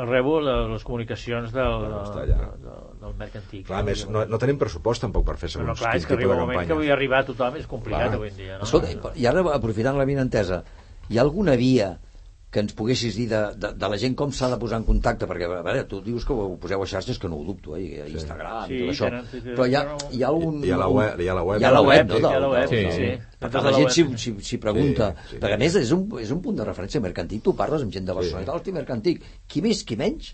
[0.08, 3.68] rebo les comunicacions del, Bueno, està del, del, del Mercantic.
[3.68, 6.16] Clar, més, no, no tenim pressupost tampoc per fer segons no, clar, quin és que
[6.16, 6.80] tipus arriba de un moment que campanya.
[6.88, 8.16] vull arribar a tothom és complicat Clar.
[8.16, 8.58] avui en dia.
[8.58, 8.64] No?
[8.64, 10.64] Escolta, i ara, aprofitant la vinentesa,
[11.10, 11.98] hi ha alguna via
[12.50, 15.28] que ens poguessis dir de, de, de la gent com s'ha de posar en contacte
[15.30, 18.02] perquè a veure, tu dius que ho poseu a xarxes que no ho dubto, eh?
[18.02, 19.84] a Instagram Sí, i tot això tenen- tenen- però hi ha,
[20.18, 20.58] hi ha un...
[20.66, 21.62] Hi ha la web- hi ha la web.
[21.62, 22.18] hi ha la web, no?
[22.18, 23.12] Hi ha la web, sí, sí.
[23.38, 25.42] per Des tant, de la gent s'hi si, si pregunta Sí, sí.
[25.44, 28.06] perquè a més és un, és un punt de referència mercantil tu parles amb gent
[28.10, 28.70] de Barcelona Sí.
[28.70, 30.34] i mercantil qui més, qui menys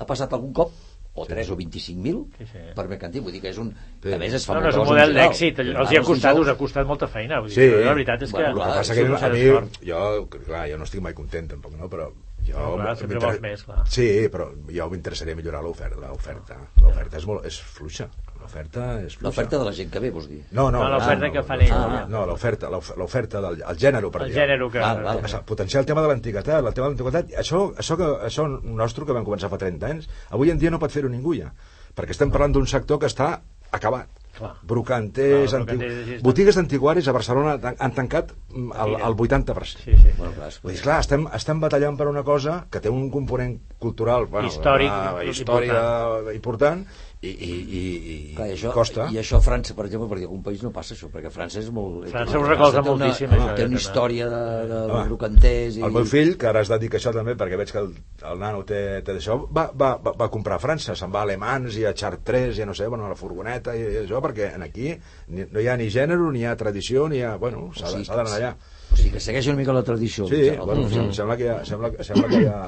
[0.00, 0.72] ha passat algun cop
[1.14, 2.58] o 3 o 25.000 Sí, sí.
[2.76, 3.72] per mercantil, vull dir que és un...
[4.02, 4.12] Sí.
[4.14, 6.48] A més es fa No, no, és un model d'èxit, els hi ha costat, us
[6.48, 7.40] ha costat molta feina.
[7.40, 7.68] Vull dir, Sí.
[7.74, 8.36] però la veritat és que...
[8.38, 9.80] Bueno, El que passa és que un a mi, esforç.
[9.90, 11.88] jo, clar, jo no estic mai content tampoc, no?
[11.90, 12.08] però
[12.46, 13.82] jo, No, clar, sempre vols més, clar.
[13.90, 16.00] Sí, però jo m'interessaria millorar l'oferta.
[16.08, 18.08] L'oferta l'oferta és, molt, és fluixa.
[18.40, 19.26] L'oferta és fluixa.
[19.28, 20.40] L'oferta de la gent que ve, vols dir?
[20.50, 23.76] No, no, No, l'oferta no, que fan no, ells, no, l'oferta, l'of- l'oferta del el
[23.78, 24.36] gènere, per El dir.
[24.40, 24.78] gènere que...
[24.80, 25.44] Val, val.
[25.46, 29.12] Potenciar el tema de l'antiguitat, el tema de l'antiguitat, això, això, que, això nostre que
[29.12, 31.52] vam començar fa 30 anys, avui en dia no pot fer-ho ningú ja,
[31.94, 34.08] perquè estem parlant d'un sector que està acabat.
[34.30, 34.54] Clar.
[34.62, 35.78] Brocanters, Clar, antigu...
[35.82, 39.82] brocanters, botigues d'antiguaris a Barcelona han tancat el, el 80%.
[39.84, 40.12] Sí, sí.
[40.16, 43.10] Bueno, clar, és- Vull dir, clar, estem, estem batallant per una cosa que té un
[43.10, 45.34] component cultural, bueno, Històric, una important.
[45.34, 46.86] història important,
[47.22, 47.80] i, i, i,
[48.12, 49.04] i, Clar, i això, costa.
[49.12, 51.66] I això a França, per exemple, perquè algun país no passa això, perquè França és
[51.76, 52.06] molt...
[52.08, 53.76] França ho recolza té una- moltíssim, Té això, una, també.
[53.82, 54.38] història de,
[54.70, 55.82] de Home, brocanters i...
[55.84, 57.90] El meu fill, que ara es dedica a això també, perquè veig que el,
[58.30, 61.28] el nano té, té d'això, va, va, va, va comprar a França, se'n va a
[61.28, 64.22] Alemans i a Chartres i a no sé, bueno, a la furgoneta i, i això,
[64.24, 64.88] perquè en aquí
[65.28, 67.34] ni, no hi ha ni gènere, ni hi ha tradició, ni hi ha...
[67.36, 68.54] Bueno, s'ha O de- sigui, s'ha d'anar allà.
[68.56, 70.24] O sigui, que segueix una mica la tradició.
[70.32, 70.94] Sí, bueno, Mm.
[70.96, 71.60] sem- sembla que hi ha...
[71.68, 72.64] Sembla, sembla que hi ha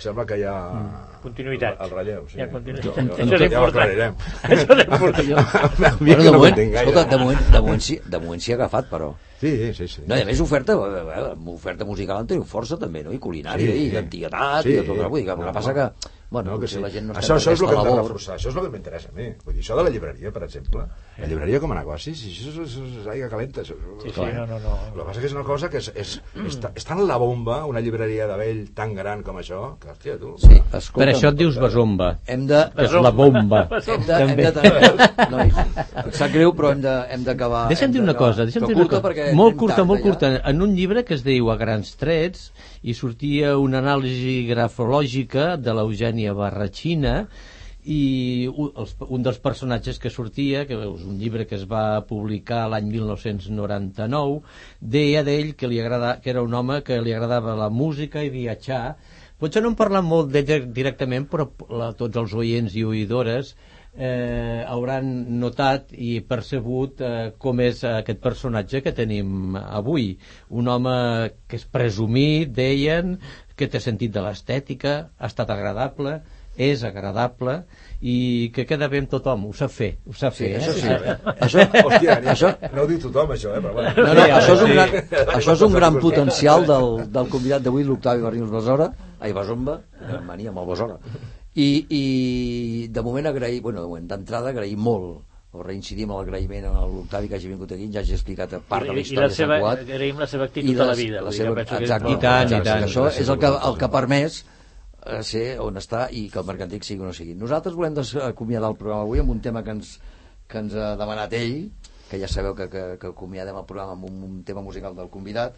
[0.00, 0.56] sembla que hi ha
[1.22, 1.80] Continuïtat.
[1.84, 2.38] el relleu sí.
[2.38, 2.84] Hi ha continuïtat.
[2.84, 3.82] Jo- jo- Això és ja ho important.
[3.82, 4.14] aclarirem.
[4.42, 5.26] Això és important.
[6.00, 8.88] Bueno, de, no moment, escolta, de moment, de moment, sí, de moment s'hi ha agafat,
[8.90, 9.10] però...
[9.40, 10.02] sí, sí, sí.
[10.06, 13.12] No, i a més oferta, eh, eh, oferta musical en teniu força també, no?
[13.12, 13.86] I culinària, Sí.
[13.86, 14.74] i d'antiguitat, Sí.
[14.78, 14.96] i tot.
[15.08, 15.74] Vull dir que el que No, passa no.
[15.74, 16.78] que, bueno, No, que sí.
[16.78, 18.70] la gent no això, això és el que hem de reforçar, això és el que
[18.70, 19.24] m'interessa a mi.
[19.44, 20.84] Vull dir, això de la llibreria, per exemple,
[21.18, 23.64] la llibreria com a negoci, si això és, és, és aigua calenta.
[23.64, 23.74] Això,
[24.04, 24.76] Sí, sí, no, no, no.
[24.92, 26.12] El que passa que és una cosa que és, és,
[26.46, 30.16] és, és tan la bomba, una llibreria de vell tan gran com això, que, hòstia,
[30.22, 30.36] tu...
[30.38, 32.12] Sí, Per escolta, això et dius besomba.
[32.26, 32.62] hem de...
[32.86, 33.64] És la bomba.
[33.70, 34.50] Hem de, hem També.
[34.54, 35.54] de, nois,
[36.06, 37.66] em sap greu, però hem de- hem d'acabar...
[37.74, 39.32] Deixa'm hem dir una cosa, deixa'm dir una cosa.
[39.34, 40.30] Molt curta, molt curta.
[40.46, 42.52] En un llibre que es diu A grans trets
[42.82, 47.14] i sortia una anàlisi grafològica de l'Eugènia Barratxina
[47.84, 52.02] i un, els, un dels personatges que sortia, que és un llibre que es va
[52.08, 54.40] publicar l'any 1999,
[54.80, 58.32] deia d'ell que, li agrada, que era un home que li agradava la música i
[58.32, 58.96] viatjar.
[59.40, 63.54] Potser no en parlant molt directament, però la, tots els oients i oïdores
[64.00, 65.10] eh, hauran
[65.42, 70.14] notat i percebut eh, com és aquest personatge que tenim avui.
[70.48, 70.96] Un home
[71.46, 73.18] que és presumit, deien,
[73.56, 76.20] que té sentit de l'estètica, ha estat agradable,
[76.60, 77.60] és agradable
[78.04, 80.58] i que queda bé amb tothom, ho sap fer, ho sap Sí, fer.
[80.58, 80.80] això eh?
[80.80, 80.88] sí.
[81.46, 83.60] Això, Hòstia, això, no ho diu tothom, això, eh?
[83.62, 83.92] Però bueno.
[83.96, 84.74] no, no, això, és un Sí.
[84.74, 88.90] gran, això és un gran potencial del, del convidat d'avui, l'Octavi Barrios Besora,
[89.20, 89.78] ai, Besomba,
[90.26, 90.98] mania amb el Besora.
[91.54, 96.84] I, I de moment agrair, bueno, de d'entrada agrair molt o reincidim en l'agraïment a
[96.86, 99.50] l'Octavi que hagi vingut aquí, ja hagi explicat part de la història la de Sant
[99.50, 99.80] Cugat.
[99.82, 101.18] agraïm la seva actitud a la vida.
[101.26, 102.84] dir, seva, penso que és exacte, molt- I tant, i exacte, tant.
[102.86, 104.44] Això La és el que, el que ha permès
[105.06, 107.34] eh, ser on està i que el mercantic sigui o no sigui.
[107.34, 107.94] Nosaltres volem
[108.28, 109.98] acomiadar el programa avui amb un tema que ens,
[110.46, 111.70] que ens ha demanat ell,
[112.10, 115.10] que ja sabeu que, que, que acomiadem el programa amb un, un tema musical del
[115.10, 115.54] convidat,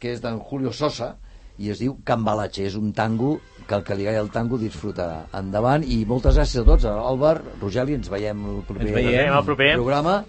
[0.00, 1.14] que és d'en Julio Sosa,
[1.58, 3.38] i es diu Cambalache, és un tango
[3.68, 5.26] que el que li agrada el tango disfrutarà.
[5.36, 9.44] Endavant, i moltes gràcies a tots, Albert, Rogeli, ens veiem el proper, Ens veiem el
[9.44, 9.74] proper.
[9.74, 10.24] programa.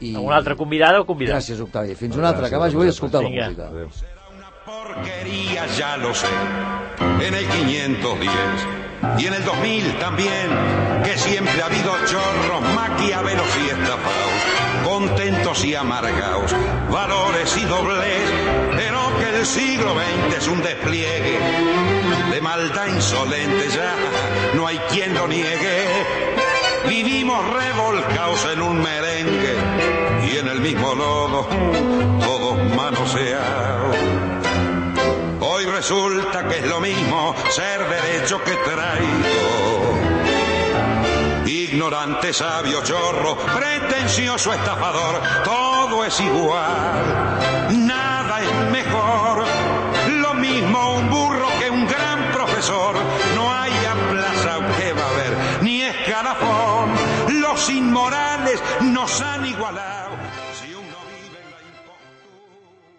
[0.00, 0.14] I...
[0.16, 1.36] Amb una altra convidada o convidat?
[1.42, 1.94] Gràcies, Octavi.
[1.98, 3.68] Fins una altra, que vagi, vull escoltar la música.
[4.64, 6.26] porquería, ya lo sé.
[7.26, 10.48] En el 510 y en el 2000 también,
[11.04, 14.40] que siempre ha habido chorros, maquiavelos y estafados,
[14.84, 16.54] contentos y amargados,
[16.90, 18.30] valores y doblez,
[19.40, 21.38] pero que el siglo XX es un despliegue
[22.30, 23.94] de maldad insolente, ya
[24.54, 25.86] no hay quien lo niegue.
[26.88, 29.56] Vivimos revolcados en un merengue
[30.26, 31.46] y en el mismo lodo,
[32.20, 33.96] todos manoseados.
[35.40, 40.00] Hoy resulta que es lo mismo ser derecho que traigo.
[41.46, 47.30] Ignorante, sabio, chorro, pretencioso, estafador, todo es igual.
[57.90, 59.99] Morales nos han igualado.